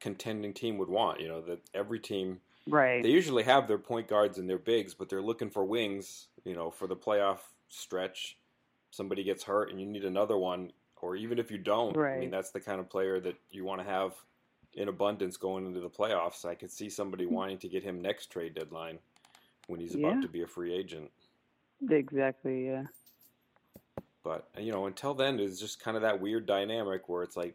contending 0.00 0.54
team 0.54 0.78
would 0.78 0.88
want. 0.88 1.20
You 1.20 1.28
know 1.28 1.40
that 1.42 1.60
every 1.74 1.98
team 1.98 2.40
right. 2.66 3.02
they 3.02 3.10
usually 3.10 3.42
have 3.42 3.68
their 3.68 3.78
point 3.78 4.08
guards 4.08 4.38
and 4.38 4.48
their 4.48 4.58
bigs, 4.58 4.94
but 4.94 5.08
they're 5.08 5.22
looking 5.22 5.50
for 5.50 5.64
wings. 5.64 6.28
You 6.44 6.54
know, 6.54 6.70
for 6.70 6.86
the 6.86 6.96
playoff 6.96 7.40
stretch, 7.68 8.38
somebody 8.90 9.24
gets 9.24 9.44
hurt 9.44 9.70
and 9.70 9.80
you 9.80 9.86
need 9.86 10.04
another 10.04 10.36
one, 10.36 10.72
or 11.00 11.16
even 11.16 11.38
if 11.38 11.50
you 11.50 11.58
don't, 11.58 11.96
I 11.96 12.18
mean 12.18 12.30
that's 12.30 12.50
the 12.50 12.60
kind 12.60 12.80
of 12.80 12.88
player 12.88 13.20
that 13.20 13.36
you 13.50 13.64
want 13.64 13.80
to 13.80 13.86
have 13.86 14.14
in 14.74 14.88
abundance 14.88 15.36
going 15.36 15.66
into 15.66 15.80
the 15.80 15.90
playoffs. 15.90 16.44
I 16.44 16.54
could 16.54 16.70
see 16.70 16.88
somebody 16.88 17.24
hmm. 17.24 17.34
wanting 17.34 17.58
to 17.58 17.68
get 17.68 17.82
him 17.82 18.00
next 18.00 18.30
trade 18.30 18.54
deadline 18.54 18.98
when 19.66 19.80
he's 19.80 19.94
about 19.94 20.22
to 20.22 20.28
be 20.28 20.42
a 20.42 20.46
free 20.46 20.74
agent. 20.74 21.10
exactly. 21.90 22.66
Yeah. 22.66 22.84
But 24.24 24.48
you 24.58 24.72
know, 24.72 24.86
until 24.86 25.14
then, 25.14 25.38
it's 25.38 25.60
just 25.60 25.80
kind 25.80 25.96
of 25.96 26.02
that 26.02 26.20
weird 26.20 26.46
dynamic 26.46 27.08
where 27.08 27.22
it's 27.22 27.36
like, 27.36 27.54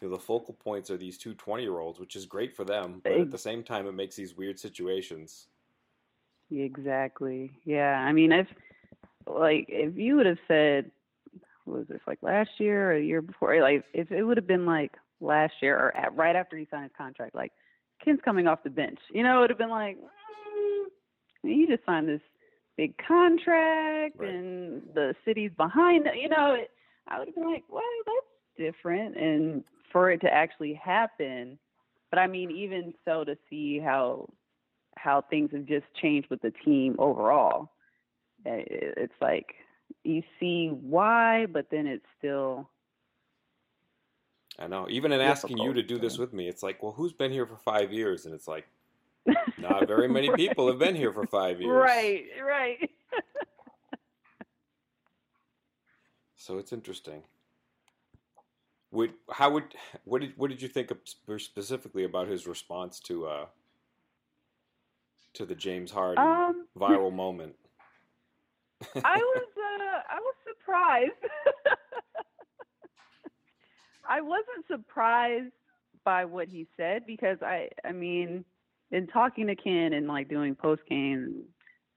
you 0.00 0.08
know, 0.08 0.14
the 0.14 0.22
focal 0.22 0.54
points 0.54 0.90
are 0.90 0.96
these 0.96 1.16
two 1.16 1.34
20 1.34 1.62
year 1.62 1.78
olds, 1.78 1.98
which 1.98 2.16
is 2.16 2.26
great 2.26 2.54
for 2.54 2.64
them, 2.64 3.00
but 3.02 3.12
at 3.12 3.30
the 3.30 3.38
same 3.38 3.62
time, 3.62 3.86
it 3.86 3.92
makes 3.92 4.16
these 4.16 4.36
weird 4.36 4.58
situations. 4.58 5.46
Exactly. 6.50 7.50
Yeah. 7.64 7.98
I 7.98 8.12
mean, 8.12 8.32
if 8.32 8.48
like 9.26 9.66
if 9.68 9.96
you 9.96 10.16
would 10.16 10.26
have 10.26 10.38
said, 10.48 10.90
what 11.64 11.78
was 11.78 11.88
this 11.88 12.00
like 12.06 12.18
last 12.22 12.50
year 12.58 12.90
or 12.90 12.96
a 12.96 13.02
year 13.02 13.22
before? 13.22 13.60
Like 13.60 13.84
if 13.92 14.10
it 14.10 14.22
would 14.22 14.36
have 14.36 14.46
been 14.46 14.66
like 14.66 14.92
last 15.20 15.54
year 15.60 15.76
or 15.76 15.96
at, 15.96 16.14
right 16.16 16.36
after 16.36 16.56
he 16.56 16.66
signed 16.70 16.84
his 16.84 16.92
contract, 16.96 17.34
like 17.34 17.52
Ken's 18.04 18.20
coming 18.24 18.46
off 18.46 18.62
the 18.62 18.70
bench, 18.70 18.98
you 19.12 19.22
know, 19.22 19.38
it 19.38 19.40
would 19.42 19.50
have 19.50 19.58
been 19.58 19.70
like, 19.70 19.96
mm, 19.98 20.84
he 21.42 21.66
just 21.66 21.84
signed 21.84 22.08
this 22.08 22.20
big 22.76 22.94
contract 22.98 24.14
Right. 24.18 24.30
and 24.34 24.82
the 24.94 25.14
city's 25.24 25.50
behind 25.56 26.06
it. 26.06 26.14
You 26.20 26.28
know, 26.28 26.54
it, 26.54 26.70
I 27.08 27.18
would 27.18 27.28
have 27.28 27.34
been 27.34 27.50
like, 27.50 27.64
well, 27.70 27.82
that's 28.04 28.72
different. 28.72 29.16
And 29.16 29.64
for 29.92 30.10
it 30.10 30.20
to 30.20 30.32
actually 30.32 30.74
happen, 30.74 31.58
but 32.10 32.18
I 32.18 32.26
mean, 32.26 32.50
even 32.50 32.94
so, 33.04 33.24
to 33.24 33.36
see 33.50 33.78
how 33.78 34.28
how 34.96 35.22
things 35.28 35.50
have 35.52 35.66
just 35.66 35.84
changed 36.00 36.28
with 36.30 36.40
the 36.42 36.52
team 36.64 36.96
overall. 36.98 37.70
It- 38.46 38.94
It's 38.96 39.20
like 39.20 39.54
you 40.04 40.22
see 40.40 40.68
why, 40.68 41.46
but 41.46 41.70
then 41.70 41.86
it's 41.86 42.06
still 42.18 42.68
I 44.58 44.66
know. 44.68 44.88
Even 44.88 45.12
in 45.12 45.20
asking 45.20 45.58
you 45.58 45.74
to 45.74 45.82
do 45.82 45.98
this 45.98 46.16
with 46.16 46.32
me, 46.32 46.48
it's 46.48 46.62
like, 46.62 46.82
well, 46.82 46.92
who's 46.92 47.12
been 47.12 47.30
here 47.30 47.44
for 47.46 47.56
five 47.56 47.92
years? 47.92 48.24
And 48.24 48.34
it's 48.34 48.48
like, 48.48 48.66
not 49.58 49.86
very 49.86 50.08
many 50.08 50.28
Right. 50.28 50.36
people 50.36 50.66
have 50.68 50.78
been 50.78 50.94
here 50.94 51.12
for 51.12 51.26
five 51.26 51.60
years. 51.60 51.74
right, 51.74 52.24
right. 52.42 52.90
So 56.38 56.58
it's 56.58 56.72
interesting. 56.72 57.22
Would 58.92 59.14
how 59.30 59.50
would 59.50 59.74
what 60.04 60.20
did 60.20 60.34
what 60.38 60.48
did 60.48 60.62
you 60.62 60.68
think 60.68 60.90
of 60.92 60.98
specifically 61.38 62.04
about 62.04 62.28
his 62.28 62.46
response 62.46 63.00
to 63.00 63.26
uh 63.26 63.46
to 65.34 65.44
the 65.44 65.56
James 65.56 65.90
Harden 65.90 66.24
Um, 66.24 66.66
viral 66.78 67.12
moment? 67.12 67.56
I 68.82 68.84
was 69.18 69.46
uh, 69.56 70.00
I 70.10 70.18
was 70.20 70.34
surprised. 70.46 71.12
I 74.08 74.20
wasn't 74.20 74.66
surprised 74.70 75.52
by 76.04 76.24
what 76.24 76.48
he 76.48 76.66
said 76.76 77.06
because 77.06 77.38
I 77.42 77.68
I 77.84 77.92
mean 77.92 78.44
in 78.90 79.06
talking 79.08 79.46
to 79.48 79.56
Ken 79.56 79.92
and 79.92 80.06
like 80.06 80.28
doing 80.28 80.54
post 80.54 80.82
game 80.88 81.44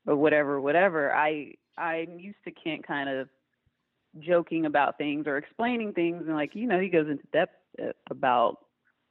or 0.07 0.15
whatever 0.15 0.59
whatever 0.59 1.13
I 1.13 1.53
I'm 1.77 2.19
used 2.19 2.43
to 2.45 2.51
Kent 2.51 2.87
kind 2.87 3.09
of 3.09 3.29
joking 4.19 4.65
about 4.65 4.97
things 4.97 5.27
or 5.27 5.37
explaining 5.37 5.93
things 5.93 6.23
and 6.25 6.35
like 6.35 6.55
you 6.55 6.65
know 6.67 6.79
he 6.79 6.89
goes 6.89 7.07
into 7.07 7.23
depth 7.31 7.53
uh, 7.81 7.91
about 8.09 8.57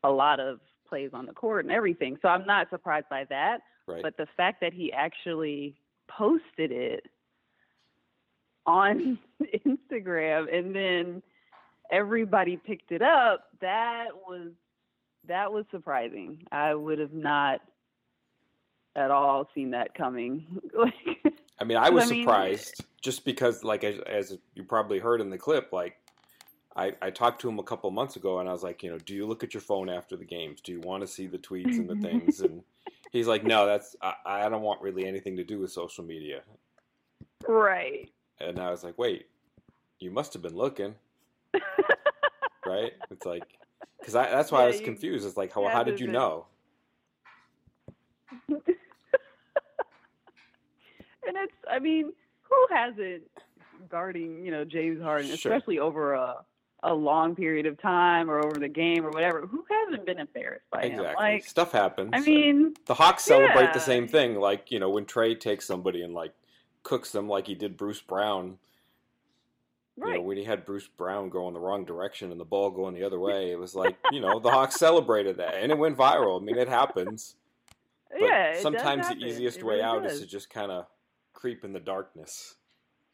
a 0.02 0.10
lot 0.10 0.40
of 0.40 0.58
plays 0.88 1.10
on 1.12 1.26
the 1.26 1.32
court 1.32 1.64
and 1.64 1.72
everything 1.72 2.18
so 2.20 2.28
I'm 2.28 2.46
not 2.46 2.68
surprised 2.70 3.08
by 3.08 3.24
that 3.30 3.58
right. 3.86 4.02
but 4.02 4.16
the 4.16 4.26
fact 4.36 4.60
that 4.60 4.72
he 4.72 4.92
actually 4.92 5.76
posted 6.08 6.72
it 6.72 7.06
on 8.68 9.18
Instagram 9.66 10.54
and 10.54 10.74
then 10.74 11.22
everybody 11.90 12.56
picked 12.56 12.92
it 12.92 13.02
up, 13.02 13.46
that 13.60 14.08
was 14.28 14.50
that 15.26 15.52
was 15.52 15.64
surprising. 15.70 16.42
I 16.52 16.74
would 16.74 16.98
have 16.98 17.12
not 17.12 17.60
at 18.94 19.10
all 19.10 19.48
seen 19.54 19.70
that 19.70 19.94
coming. 19.94 20.44
I 21.60 21.64
mean, 21.64 21.76
I 21.76 21.90
was 21.90 22.04
I 22.04 22.10
mean- 22.10 22.22
surprised 22.22 22.84
just 23.00 23.24
because, 23.24 23.62
like, 23.64 23.84
as, 23.84 23.98
as 24.06 24.38
you 24.54 24.64
probably 24.64 24.98
heard 24.98 25.20
in 25.20 25.30
the 25.30 25.38
clip, 25.38 25.72
like, 25.72 25.96
I, 26.76 26.92
I 27.02 27.10
talked 27.10 27.40
to 27.42 27.48
him 27.48 27.58
a 27.58 27.62
couple 27.62 27.90
months 27.90 28.16
ago 28.16 28.38
and 28.38 28.48
I 28.48 28.52
was 28.52 28.62
like, 28.62 28.82
you 28.82 28.90
know, 28.90 28.98
do 28.98 29.14
you 29.14 29.26
look 29.26 29.42
at 29.42 29.52
your 29.52 29.60
phone 29.60 29.88
after 29.88 30.16
the 30.16 30.24
games? 30.24 30.60
Do 30.60 30.72
you 30.72 30.80
want 30.80 31.00
to 31.02 31.06
see 31.06 31.26
the 31.26 31.38
tweets 31.38 31.76
and 31.78 31.88
the 31.88 31.96
things? 32.08 32.40
And 32.40 32.62
he's 33.12 33.26
like, 33.26 33.44
no, 33.44 33.66
that's, 33.66 33.96
I, 34.00 34.14
I 34.24 34.48
don't 34.48 34.62
want 34.62 34.80
really 34.80 35.04
anything 35.06 35.36
to 35.36 35.44
do 35.44 35.58
with 35.58 35.72
social 35.72 36.04
media. 36.04 36.42
right. 37.46 38.10
And 38.40 38.58
I 38.58 38.70
was 38.70 38.84
like, 38.84 38.98
wait, 38.98 39.26
you 39.98 40.10
must 40.10 40.32
have 40.32 40.42
been 40.42 40.56
looking, 40.56 40.94
right? 42.66 42.92
It's 43.10 43.26
like, 43.26 43.44
because 43.98 44.12
that's 44.14 44.52
why 44.52 44.64
I 44.64 44.66
was 44.66 44.78
you- 44.78 44.84
confused. 44.84 45.26
It's 45.26 45.36
like, 45.36 45.52
how, 45.52 45.66
how 45.68 45.82
did 45.82 46.00
you 46.00 46.06
know? 46.06 46.46
and 48.48 48.58
it's 51.26 51.52
I 51.70 51.78
mean, 51.78 52.12
who 52.42 52.66
hasn't 52.70 53.22
guarding, 53.88 54.44
you 54.44 54.50
know, 54.50 54.64
James 54.64 55.00
Harden, 55.02 55.34
Sure. 55.36 55.52
especially 55.52 55.78
over 55.78 56.14
a 56.14 56.44
a 56.84 56.94
long 56.94 57.34
period 57.34 57.66
of 57.66 57.80
time 57.80 58.30
or 58.30 58.38
over 58.38 58.58
the 58.58 58.68
game 58.68 59.04
or 59.04 59.10
whatever, 59.10 59.46
who 59.46 59.64
hasn't 59.68 60.06
been 60.06 60.18
embarrassed 60.18 60.64
by 60.70 60.88
him? 60.88 61.02
Like 61.16 61.44
Stuff 61.44 61.72
happens. 61.72 62.10
I 62.12 62.20
mean, 62.20 62.74
the 62.86 62.94
Hawks 62.94 63.24
celebrate 63.24 63.64
yeah. 63.64 63.72
the 63.72 63.80
same 63.80 64.06
thing. 64.06 64.36
Like, 64.36 64.70
you 64.70 64.78
know, 64.78 64.90
when 64.90 65.04
Trae 65.04 65.38
takes 65.38 65.66
somebody 65.66 66.02
and, 66.02 66.14
like, 66.14 66.32
cooks 66.88 67.12
them 67.12 67.28
like 67.28 67.46
he 67.46 67.54
did 67.54 67.76
Bruce 67.76 68.00
Brown. 68.00 68.56
You 69.98 70.14
know, 70.14 70.20
when 70.22 70.38
he 70.38 70.44
had 70.44 70.64
Bruce 70.64 70.88
Brown 70.88 71.28
going 71.28 71.52
the 71.52 71.60
wrong 71.60 71.84
direction 71.84 72.30
and 72.32 72.40
the 72.40 72.46
ball 72.46 72.70
going 72.70 72.94
the 72.94 73.02
other 73.04 73.18
way, 73.28 73.50
it 73.50 73.58
was 73.58 73.74
like, 73.74 73.98
you 74.10 74.20
know, 74.20 74.38
the 74.38 74.50
Hawks 74.50 74.76
celebrated 74.76 75.36
that 75.36 75.56
and 75.56 75.70
it 75.70 75.76
went 75.76 75.98
viral. 75.98 76.40
I 76.40 76.44
mean, 76.44 76.56
it 76.56 76.68
happens. 76.68 77.36
But 78.10 78.22
yeah, 78.22 78.58
sometimes 78.62 79.06
the 79.10 79.16
easiest 79.16 79.58
It 79.58 79.64
way 79.64 79.74
really 79.74 79.84
out 79.84 80.02
does. 80.02 80.12
is 80.14 80.20
to 80.20 80.26
just 80.26 80.48
kind 80.48 80.72
of 80.72 80.86
creep 81.34 81.62
in 81.62 81.74
the 81.74 81.78
darkness. 81.78 82.54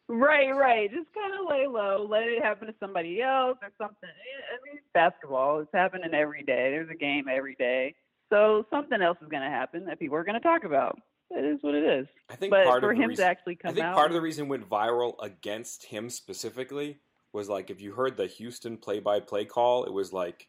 Right, 0.07 0.51
right. 0.51 0.89
Just 0.89 1.13
kind 1.13 1.33
of 1.37 1.49
lay 1.49 1.67
low, 1.67 2.07
let 2.09 2.23
it 2.23 2.41
happen 2.41 2.67
to 2.67 2.73
somebody 2.79 3.21
else 3.21 3.57
or 3.61 3.71
something. 3.77 4.07
I 4.07 4.55
mean, 4.63 4.77
it's 4.77 4.85
basketball. 4.93 5.59
It's 5.59 5.69
happening 5.73 6.13
every 6.13 6.43
day. 6.43 6.71
There's 6.71 6.89
a 6.89 6.95
game 6.95 7.25
every 7.29 7.55
day. 7.55 7.93
So 8.31 8.65
something 8.69 9.01
else 9.01 9.17
is 9.21 9.27
going 9.27 9.43
to 9.43 9.49
happen 9.49 9.83
that 9.87 9.99
people 9.99 10.15
are 10.15 10.23
going 10.23 10.39
to 10.39 10.47
talk 10.47 10.63
about. 10.63 10.97
It 11.31 11.43
is 11.43 11.57
what 11.61 11.75
it 11.75 11.83
is. 11.83 12.07
I 12.29 12.35
think 12.35 12.51
But 12.51 12.65
part 12.65 12.81
for 12.81 12.91
of 12.91 12.97
the 12.97 13.03
him 13.03 13.09
reason, 13.09 13.25
to 13.25 13.29
actually 13.29 13.57
I 13.65 13.71
think 13.71 13.85
out, 13.85 13.95
part 13.95 14.07
of 14.11 14.13
the 14.13 14.21
reason 14.21 14.45
it 14.45 14.49
went 14.49 14.69
viral 14.69 15.15
against 15.21 15.83
him 15.85 16.09
specifically 16.09 16.99
was 17.33 17.49
like 17.49 17.69
if 17.69 17.81
you 17.81 17.93
heard 17.93 18.15
the 18.15 18.27
Houston 18.27 18.77
play-by-play 18.77 19.45
call, 19.45 19.83
it 19.85 19.91
was 19.93 20.13
like 20.13 20.47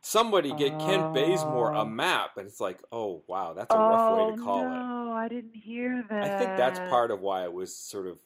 somebody 0.00 0.52
get 0.54 0.78
Kent 0.80 1.14
Bazemore 1.14 1.72
a 1.72 1.80
Oh. 1.82 1.84
map, 1.84 2.30
and 2.38 2.46
it's 2.46 2.60
like, 2.60 2.80
oh 2.90 3.22
wow, 3.28 3.52
that's 3.52 3.72
a 3.74 3.78
rough 3.78 4.18
way 4.18 4.36
to 4.36 4.40
oh, 4.40 4.44
call 4.44 4.60
it. 4.62 4.66
oh, 4.66 5.04
no, 5.04 5.12
I 5.12 5.28
didn't 5.28 5.54
hear 5.54 6.04
that. 6.10 6.22
I 6.24 6.38
think 6.38 6.56
that's 6.56 6.78
part 6.90 7.10
of 7.10 7.20
why 7.20 7.44
it 7.44 7.52
was 7.52 7.76
sort 7.76 8.06
of 8.06 8.18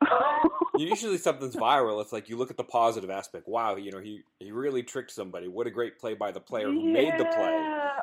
usually 0.76 1.18
something's 1.18 1.54
viral. 1.56 2.00
It's 2.02 2.12
like 2.12 2.28
you 2.28 2.36
look 2.36 2.50
at 2.50 2.56
the 2.56 2.64
positive 2.64 3.10
aspect. 3.10 3.46
Wow, 3.46 3.76
you 3.76 3.92
know 3.92 4.00
he 4.00 4.22
he 4.40 4.50
really 4.52 4.82
tricked 4.82 5.10
somebody. 5.12 5.48
What 5.48 5.66
a 5.66 5.70
great 5.70 5.98
play 5.98 6.14
by 6.14 6.32
the 6.32 6.40
player 6.40 6.66
who 6.70 6.82
made 6.92 7.12
the 7.18 7.24
play, 7.26 7.54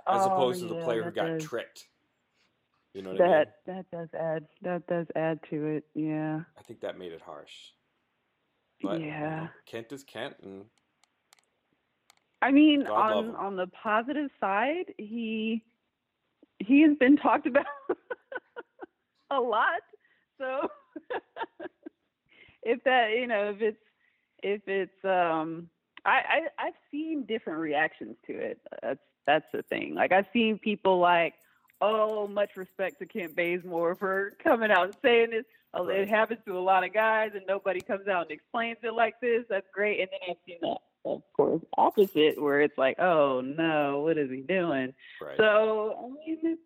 as 0.07 0.21
Oh, 0.25 0.31
opposed 0.31 0.61
to 0.61 0.67
the 0.67 0.81
player 0.83 1.03
who 1.03 1.11
got 1.11 1.27
does- 1.27 1.43
tricked. 1.43 1.87
You 2.93 3.03
know 3.03 3.11
what 3.11 3.21
I 3.21 3.23
mean? 3.23 3.31
That 3.31 3.55
that 3.65 3.91
does 3.91 4.09
add 4.19 4.45
that 4.61 4.87
does 4.87 5.07
add 5.15 5.39
to 5.49 5.65
it. 5.65 5.83
Yeah. 5.93 6.41
I 6.57 6.61
think 6.63 6.81
that 6.81 6.97
made 6.97 7.11
it 7.11 7.21
harsh. 7.21 7.53
But 8.81 8.99
you 8.99 9.07
yeah. 9.07 9.35
know, 9.35 9.49
Kent 9.65 9.91
is 9.91 10.03
Kent, 10.03 10.35
and 10.41 10.65
I 12.41 12.51
mean, 12.51 12.85
God 12.85 13.11
on 13.11 13.35
on 13.35 13.55
the 13.57 13.67
positive 13.67 14.31
side, 14.39 14.93
he 14.97 15.63
he 16.59 16.81
has 16.81 16.97
been 16.97 17.17
talked 17.17 17.45
about 17.45 17.65
a 19.31 19.39
lot. 19.39 19.81
So 20.37 20.69
if 22.63 22.83
that, 22.85 23.11
you 23.17 23.27
know, 23.27 23.49
if 23.49 23.61
it's 23.61 23.77
if 24.41 24.61
it's 24.67 25.05
um 25.05 25.69
I, 26.05 26.21
I 26.57 26.67
I've 26.67 26.73
seen 26.91 27.25
different 27.25 27.59
reactions 27.59 28.15
to 28.27 28.33
it. 28.33 28.59
That's 28.81 28.99
that's 29.25 29.45
the 29.53 29.63
thing. 29.63 29.93
Like 29.95 30.11
I've 30.11 30.27
seen 30.33 30.57
people 30.57 30.99
like, 30.99 31.33
oh, 31.81 32.27
much 32.27 32.55
respect 32.55 32.99
to 32.99 33.05
Kent 33.05 33.35
Bazemore 33.35 33.95
for 33.95 34.33
coming 34.43 34.71
out 34.71 34.85
and 34.85 34.95
saying 35.01 35.29
this. 35.31 35.45
Oh, 35.73 35.85
Right. 35.85 35.99
It 35.99 36.09
happens 36.09 36.39
to 36.45 36.57
a 36.57 36.59
lot 36.59 36.83
of 36.83 36.93
guys, 36.93 37.31
and 37.35 37.43
nobody 37.47 37.79
comes 37.79 38.07
out 38.07 38.23
and 38.23 38.31
explains 38.31 38.77
it 38.81 38.93
like 38.93 39.19
this. 39.21 39.45
That's 39.49 39.67
great. 39.73 39.99
And 39.99 40.09
then 40.11 40.19
I've 40.31 40.37
seen 40.47 40.57
that, 40.61 40.77
of 41.05 41.21
course, 41.33 41.61
opposite, 41.77 42.41
where 42.41 42.61
it's 42.61 42.77
like, 42.77 42.99
oh 42.99 43.41
no, 43.41 44.01
what 44.01 44.17
is 44.17 44.31
he 44.31 44.41
doing? 44.41 44.93
right. 45.21 45.37
So 45.37 45.95
I 45.99 46.07
mean, 46.07 46.39
it's, 46.41 46.61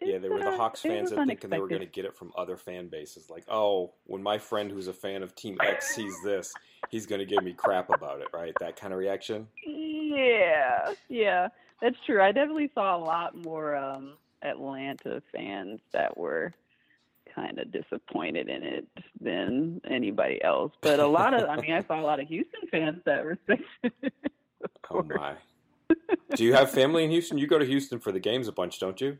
yeah, 0.00 0.14
it's, 0.14 0.22
they 0.22 0.28
were 0.28 0.38
the 0.38 0.50
uh, 0.50 0.56
Hawks 0.56 0.82
fans 0.82 1.10
that 1.10 1.26
thinking 1.26 1.50
they 1.50 1.58
were 1.58 1.68
going 1.68 1.80
to 1.80 1.86
get 1.86 2.04
it 2.04 2.16
from 2.16 2.32
other 2.36 2.56
fan 2.56 2.88
bases. 2.88 3.30
Like, 3.30 3.44
oh, 3.48 3.94
when 4.04 4.22
my 4.22 4.38
friend 4.38 4.70
who's 4.70 4.88
a 4.88 4.92
fan 4.92 5.22
of 5.22 5.34
Team 5.34 5.58
X 5.60 5.94
sees 5.94 6.14
this, 6.22 6.52
he's 6.90 7.06
going 7.06 7.18
to 7.18 7.24
give 7.24 7.42
me 7.42 7.52
crap 7.52 7.90
about 7.90 8.20
it, 8.20 8.28
right? 8.32 8.52
That 8.60 8.76
kind 8.76 8.92
of 8.92 8.98
reaction. 8.98 9.48
Yeah, 9.66 10.92
yeah, 11.08 11.48
that's 11.80 11.96
true. 12.06 12.22
I 12.22 12.32
definitely 12.32 12.70
saw 12.74 12.96
a 12.96 13.02
lot 13.02 13.36
more 13.36 13.76
um, 13.76 14.14
Atlanta 14.42 15.22
fans 15.32 15.80
that 15.92 16.16
were 16.16 16.52
kind 17.34 17.58
of 17.58 17.70
disappointed 17.70 18.48
in 18.48 18.62
it 18.62 18.88
than 19.20 19.80
anybody 19.88 20.42
else. 20.42 20.72
But 20.80 21.00
a 21.00 21.06
lot 21.06 21.34
of, 21.34 21.48
I 21.48 21.56
mean, 21.56 21.72
I 21.72 21.82
saw 21.84 22.00
a 22.00 22.02
lot 22.02 22.20
of 22.20 22.28
Houston 22.28 22.60
fans 22.70 22.98
that 23.04 23.24
respected 23.24 23.66
it. 24.02 24.12
Oh 24.90 25.02
my. 25.02 25.34
Do 26.34 26.44
you 26.44 26.54
have 26.54 26.70
family 26.70 27.04
in 27.04 27.10
Houston? 27.10 27.38
You 27.38 27.46
go 27.46 27.58
to 27.58 27.64
Houston 27.66 28.00
for 28.00 28.10
the 28.10 28.20
games 28.20 28.48
a 28.48 28.52
bunch, 28.52 28.80
don't 28.80 29.00
you? 29.00 29.18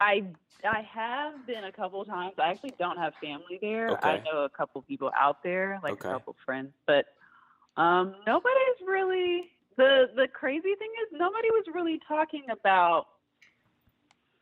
I 0.00 0.24
I 0.64 0.82
have 0.82 1.46
been 1.46 1.64
a 1.64 1.72
couple 1.72 2.04
times. 2.04 2.34
I 2.38 2.50
actually 2.50 2.74
don't 2.78 2.96
have 2.98 3.12
family 3.22 3.58
there. 3.60 3.90
Okay. 3.90 4.08
I 4.08 4.22
know 4.22 4.44
a 4.44 4.48
couple 4.48 4.82
people 4.82 5.10
out 5.18 5.42
there, 5.42 5.80
like 5.82 5.92
Okay. 5.94 6.08
a 6.08 6.12
couple 6.12 6.36
friends, 6.44 6.72
but 6.86 7.06
um, 7.76 8.14
nobody's 8.26 8.86
really. 8.86 9.50
The 10.08 10.22
The 10.22 10.28
crazy 10.28 10.74
thing 10.78 10.90
is, 11.02 11.18
nobody 11.18 11.50
was 11.50 11.64
really 11.74 12.00
talking 12.06 12.44
about 12.50 13.06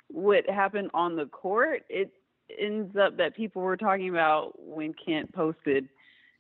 what 0.08 0.48
happened 0.48 0.90
on 0.94 1.16
the 1.16 1.26
court. 1.26 1.82
It 1.88 2.10
ends 2.58 2.96
up 2.96 3.16
that 3.18 3.36
people 3.36 3.62
were 3.62 3.76
talking 3.76 4.08
about 4.08 4.52
when 4.58 4.94
Kent 5.04 5.32
posted 5.34 5.88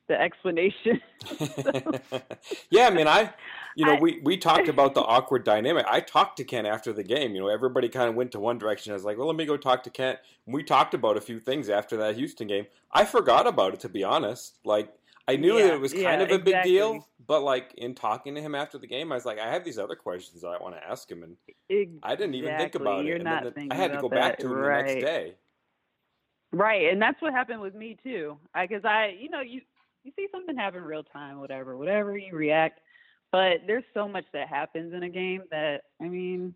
the 0.08 0.18
explanation. 0.20 1.00
yeah, 2.70 2.86
I 2.86 2.90
mean, 2.90 3.06
I, 3.06 3.32
you 3.74 3.84
know, 3.84 3.94
I- 3.94 4.00
we, 4.00 4.20
we 4.22 4.38
talked 4.38 4.68
about 4.74 4.94
the 4.94 5.02
awkward 5.02 5.44
dynamic. 5.44 5.84
I 5.88 6.00
talked 6.00 6.38
to 6.38 6.44
Kent 6.44 6.66
after 6.66 6.92
the 6.92 7.04
game. 7.04 7.34
You 7.34 7.42
know, 7.42 7.48
everybody 7.48 7.88
kind 7.90 8.08
of 8.08 8.14
went 8.14 8.32
to 8.32 8.40
one 8.40 8.58
direction. 8.58 8.92
I 8.92 8.94
was 8.94 9.04
like, 9.04 9.18
well, 9.18 9.26
let 9.26 9.36
me 9.36 9.44
go 9.44 9.56
talk 9.58 9.82
to 9.84 9.90
Kent. 9.90 10.18
And 10.46 10.54
we 10.54 10.62
talked 10.62 10.94
about 10.94 11.16
a 11.18 11.20
few 11.20 11.38
things 11.38 11.68
after 11.68 11.96
that 11.98 12.16
Houston 12.16 12.46
game. 12.48 12.66
I 12.92 13.04
forgot 13.04 13.46
about 13.46 13.74
it, 13.74 13.80
to 13.80 13.88
be 13.90 14.02
honest. 14.02 14.54
Like, 14.64 14.94
I 15.28 15.36
knew 15.36 15.58
that 15.60 15.74
it 15.74 15.80
was 15.80 15.92
yeah, 15.92 16.10
kind 16.10 16.22
of 16.22 16.30
a 16.30 16.38
big 16.38 16.48
exactly. 16.48 16.72
deal, 16.72 17.08
but 17.26 17.42
like 17.42 17.74
in 17.76 17.94
talking 17.94 18.34
to 18.34 18.40
him 18.40 18.54
after 18.54 18.78
the 18.78 18.86
game, 18.86 19.12
I 19.12 19.16
was 19.16 19.26
like, 19.26 19.38
I 19.38 19.52
have 19.52 19.62
these 19.62 19.78
other 19.78 19.94
questions 19.94 20.40
that 20.40 20.48
I 20.48 20.56
want 20.62 20.74
to 20.76 20.82
ask 20.82 21.10
him, 21.10 21.22
and 21.22 21.36
I 22.02 22.16
didn't 22.16 22.34
even 22.34 22.56
think 22.56 22.74
about 22.74 23.04
You're 23.04 23.16
it. 23.16 23.26
And 23.26 23.54
then 23.54 23.68
the- 23.68 23.74
I 23.74 23.76
had 23.76 23.92
to 23.92 23.98
go 24.00 24.06
about 24.06 24.16
back 24.16 24.36
that. 24.38 24.42
to 24.44 24.48
him 24.48 24.54
the 24.54 24.66
Right. 24.68 24.86
next 24.86 25.04
day. 25.04 25.34
Right, 26.50 26.90
and 26.90 27.00
that's 27.00 27.20
what 27.20 27.34
happened 27.34 27.60
with 27.60 27.74
me 27.74 27.98
too. 28.02 28.38
Because 28.58 28.84
I, 28.84 29.08
you 29.20 29.28
know, 29.28 29.40
you 29.40 29.60
you 30.02 30.12
see 30.16 30.28
something 30.32 30.56
happen 30.56 30.82
real 30.82 31.02
time, 31.04 31.38
whatever, 31.40 31.76
whatever 31.76 32.16
you 32.16 32.34
react. 32.34 32.80
But 33.30 33.66
there's 33.66 33.84
so 33.92 34.08
much 34.08 34.24
that 34.32 34.48
happens 34.48 34.94
in 34.94 35.02
a 35.02 35.10
game 35.10 35.42
that 35.50 35.82
I 36.00 36.04
mean, 36.08 36.54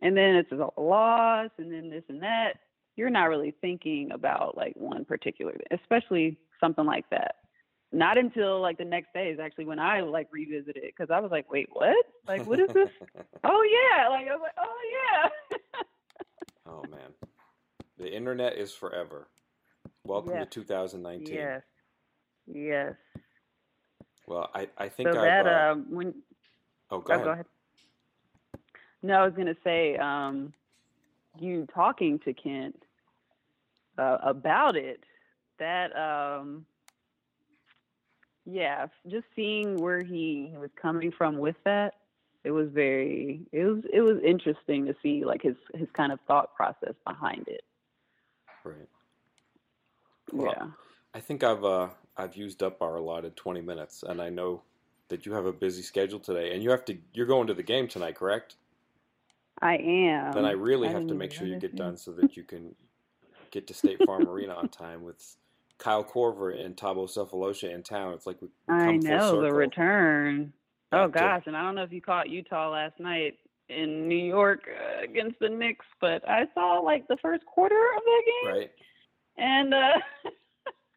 and 0.00 0.16
then 0.16 0.36
it's 0.36 0.50
a 0.52 0.80
loss, 0.80 1.50
and 1.58 1.70
then 1.70 1.90
this 1.90 2.04
and 2.08 2.22
that. 2.22 2.54
You're 2.96 3.10
not 3.10 3.28
really 3.28 3.54
thinking 3.60 4.10
about 4.12 4.56
like 4.56 4.74
one 4.76 5.04
particular, 5.04 5.54
especially 5.70 6.38
something 6.58 6.86
like 6.86 7.08
that. 7.10 7.36
Not 7.92 8.18
until 8.18 8.60
like 8.60 8.76
the 8.78 8.84
next 8.84 9.12
day 9.14 9.28
is 9.30 9.40
actually 9.40 9.64
when 9.64 9.78
I 9.78 10.00
like 10.00 10.28
revisited 10.30 10.76
it 10.84 10.94
because 10.96 11.10
I 11.10 11.20
was 11.20 11.30
like, 11.30 11.50
wait, 11.50 11.68
what? 11.72 11.94
Like, 12.26 12.46
what 12.46 12.60
is 12.60 12.68
this? 12.74 12.88
oh 13.44 13.62
yeah, 13.96 14.08
like 14.08 14.26
I 14.28 14.34
was 14.36 14.42
like, 14.42 14.52
oh 14.58 14.78
yeah. 14.92 15.78
oh 16.66 16.84
man, 16.90 17.10
the 17.98 18.14
internet 18.14 18.54
is 18.58 18.74
forever. 18.74 19.28
Welcome 20.04 20.32
Yes. 20.34 20.46
to 20.50 20.60
2019. 20.60 21.34
yes, 21.36 21.62
yes. 22.46 22.94
Well, 24.26 24.50
I, 24.54 24.68
I 24.76 24.88
think 24.88 25.08
So 25.08 25.18
I've. 25.20 25.22
that 25.22 25.46
uh, 25.46 25.72
um, 25.72 25.86
when 25.90 26.14
oh, 26.90 26.98
go 27.00 27.12
Oh, 27.12 27.16
ahead. 27.16 27.24
go 27.24 27.30
ahead. 27.32 27.46
No, 29.02 29.14
I 29.14 29.24
was 29.24 29.34
gonna 29.34 29.56
say, 29.64 29.96
um, 29.96 30.52
you 31.38 31.66
talking 31.72 32.18
to 32.20 32.34
Kent 32.34 32.82
uh, 33.98 34.18
about 34.22 34.76
it. 34.76 35.02
That, 35.58 35.90
um, 35.96 36.66
yeah, 38.50 38.86
just 39.06 39.26
seeing 39.36 39.76
where 39.76 40.02
he, 40.02 40.54
was 40.58 40.70
coming 40.80 41.12
from 41.12 41.38
with 41.38 41.56
that, 41.64 41.94
it 42.44 42.50
was 42.50 42.68
very, 42.70 43.42
it 43.52 43.64
was, 43.64 43.84
it 43.92 44.00
was 44.00 44.18
interesting 44.24 44.86
to 44.86 44.94
see 45.02 45.24
like 45.24 45.42
his 45.42 45.56
his 45.74 45.88
kind 45.92 46.12
of 46.12 46.20
thought 46.26 46.54
process 46.54 46.94
behind 47.06 47.46
it. 47.46 47.62
Right. 48.64 48.88
Well, 50.32 50.54
yeah. 50.56 50.66
I 51.14 51.20
think 51.20 51.44
I've 51.44 51.64
uh, 51.64 51.88
I've 52.16 52.36
used 52.36 52.62
up 52.62 52.80
our 52.80 52.96
allotted 52.96 53.36
20 53.36 53.60
minutes, 53.60 54.02
and 54.02 54.22
I 54.22 54.30
know 54.30 54.62
that 55.08 55.26
you 55.26 55.32
have 55.32 55.46
a 55.46 55.52
busy 55.52 55.82
schedule 55.82 56.20
today, 56.20 56.54
and 56.54 56.62
you 56.62 56.70
have 56.70 56.84
to 56.86 56.96
you're 57.12 57.26
going 57.26 57.48
to 57.48 57.54
the 57.54 57.62
game 57.62 57.86
tonight, 57.86 58.14
correct? 58.14 58.56
I 59.60 59.76
am. 59.76 60.32
then 60.32 60.44
I 60.44 60.52
really 60.52 60.88
I 60.88 60.92
have 60.92 61.08
to 61.08 61.14
make 61.14 61.32
sure 61.32 61.46
you 61.46 61.58
get 61.58 61.74
done 61.74 61.96
so 61.96 62.12
that 62.12 62.36
you 62.36 62.44
can 62.44 62.74
get 63.50 63.66
to 63.66 63.74
State 63.74 64.04
Farm 64.06 64.28
Arena 64.28 64.54
on 64.54 64.68
time 64.70 65.02
with 65.02 65.36
Kyle 65.78 66.04
Korver 66.04 66.64
and 66.64 66.76
Thabo 66.76 67.08
Sefolosha 67.08 67.72
in 67.72 67.82
town. 67.82 68.12
It's 68.14 68.26
like 68.26 68.40
we 68.42 68.48
I 68.68 68.96
know 68.96 69.40
the 69.40 69.52
return. 69.52 70.52
Oh 70.92 71.06
back 71.08 71.12
to- 71.12 71.18
gosh, 71.18 71.42
and 71.46 71.56
I 71.56 71.62
don't 71.62 71.74
know 71.74 71.82
if 71.82 71.92
you 71.92 72.00
caught 72.00 72.28
Utah 72.28 72.70
last 72.70 72.98
night 72.98 73.38
in 73.68 74.08
New 74.08 74.16
York 74.16 74.66
uh, 74.68 75.02
against 75.04 75.38
the 75.40 75.48
Knicks, 75.48 75.86
but 76.00 76.26
I 76.28 76.46
saw 76.54 76.80
like 76.80 77.06
the 77.08 77.16
first 77.20 77.44
quarter 77.46 77.76
of 77.96 78.02
that 78.04 78.22
game, 78.26 78.52
right? 78.58 78.70
and 79.36 79.74
uh, 79.74 79.92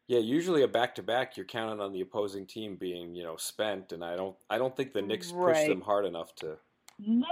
Yeah, 0.08 0.18
usually 0.18 0.62
a 0.62 0.68
back 0.68 0.94
to 0.96 1.02
back, 1.02 1.36
you're 1.36 1.46
counting 1.46 1.80
on 1.80 1.92
the 1.92 2.00
opposing 2.02 2.44
team 2.44 2.76
being, 2.76 3.14
you 3.14 3.22
know, 3.22 3.36
spent, 3.36 3.92
and 3.92 4.04
I 4.04 4.14
don't, 4.16 4.36
I 4.50 4.58
don't 4.58 4.76
think 4.76 4.92
the 4.92 5.00
Knicks 5.00 5.30
pushed 5.32 5.66
them 5.66 5.80
hard 5.80 6.04
enough 6.04 6.34
to. 6.36 6.56
no, 6.98 7.24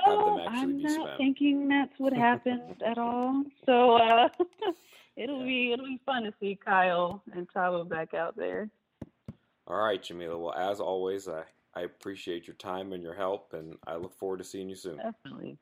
actually 0.47 0.59
I'm 0.61 0.77
be 0.79 0.83
not 0.85 0.93
spent. 1.07 1.19
thinking 1.19 1.69
that's 1.69 1.93
what 1.99 2.13
happened 2.15 2.81
at 2.87 2.97
all. 3.07 3.43
So 3.67 3.97
uh, 3.97 4.29
it'll 5.17 5.41
Yeah. 5.41 5.45
be 5.45 5.73
it'll 5.73 5.87
be 5.87 6.01
fun 6.07 6.23
to 6.25 6.33
see 6.41 6.57
Kyle 6.63 7.23
and 7.33 7.49
Thabo 7.53 7.89
back 7.89 8.15
out 8.15 8.37
there. 8.37 8.69
All 9.67 9.77
right, 9.85 10.03
Jameelah. 10.03 10.39
Well, 10.41 10.55
as 10.55 10.81
always, 10.81 11.29
I, 11.29 11.45
I 11.75 11.83
appreciate 11.83 12.47
your 12.47 12.57
time 12.57 12.93
and 12.93 13.03
your 13.03 13.15
help, 13.15 13.53
and 13.53 13.77
I 13.87 13.97
look 13.97 14.15
forward 14.17 14.39
to 14.39 14.45
seeing 14.45 14.69
you 14.69 14.75
soon. 14.75 14.97
Definitely, 14.97 15.59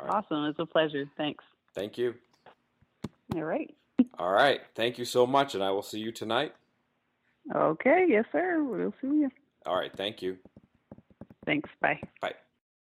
right. 0.00 0.10
awesome. 0.10 0.44
It's 0.46 0.58
a 0.58 0.66
pleasure. 0.66 1.04
Thanks. 1.16 1.44
Thank 1.74 1.96
you. 1.98 2.14
All 3.34 3.44
right. 3.44 3.72
All 4.18 4.32
right. 4.32 4.60
Thank 4.74 4.98
you 4.98 5.04
so 5.04 5.26
much, 5.26 5.54
and 5.54 5.62
I 5.62 5.70
will 5.70 5.82
see 5.82 6.00
you 6.00 6.10
tonight. 6.12 6.52
Okay. 7.54 8.06
Yes, 8.08 8.24
sir. 8.32 8.62
We'll 8.62 8.94
see 9.00 9.06
you. 9.18 9.30
All 9.66 9.76
right. 9.76 9.92
Thank 9.96 10.20
you. 10.22 10.36
Thanks. 11.46 11.70
Bye. 11.80 12.00
Bye. 12.20 12.34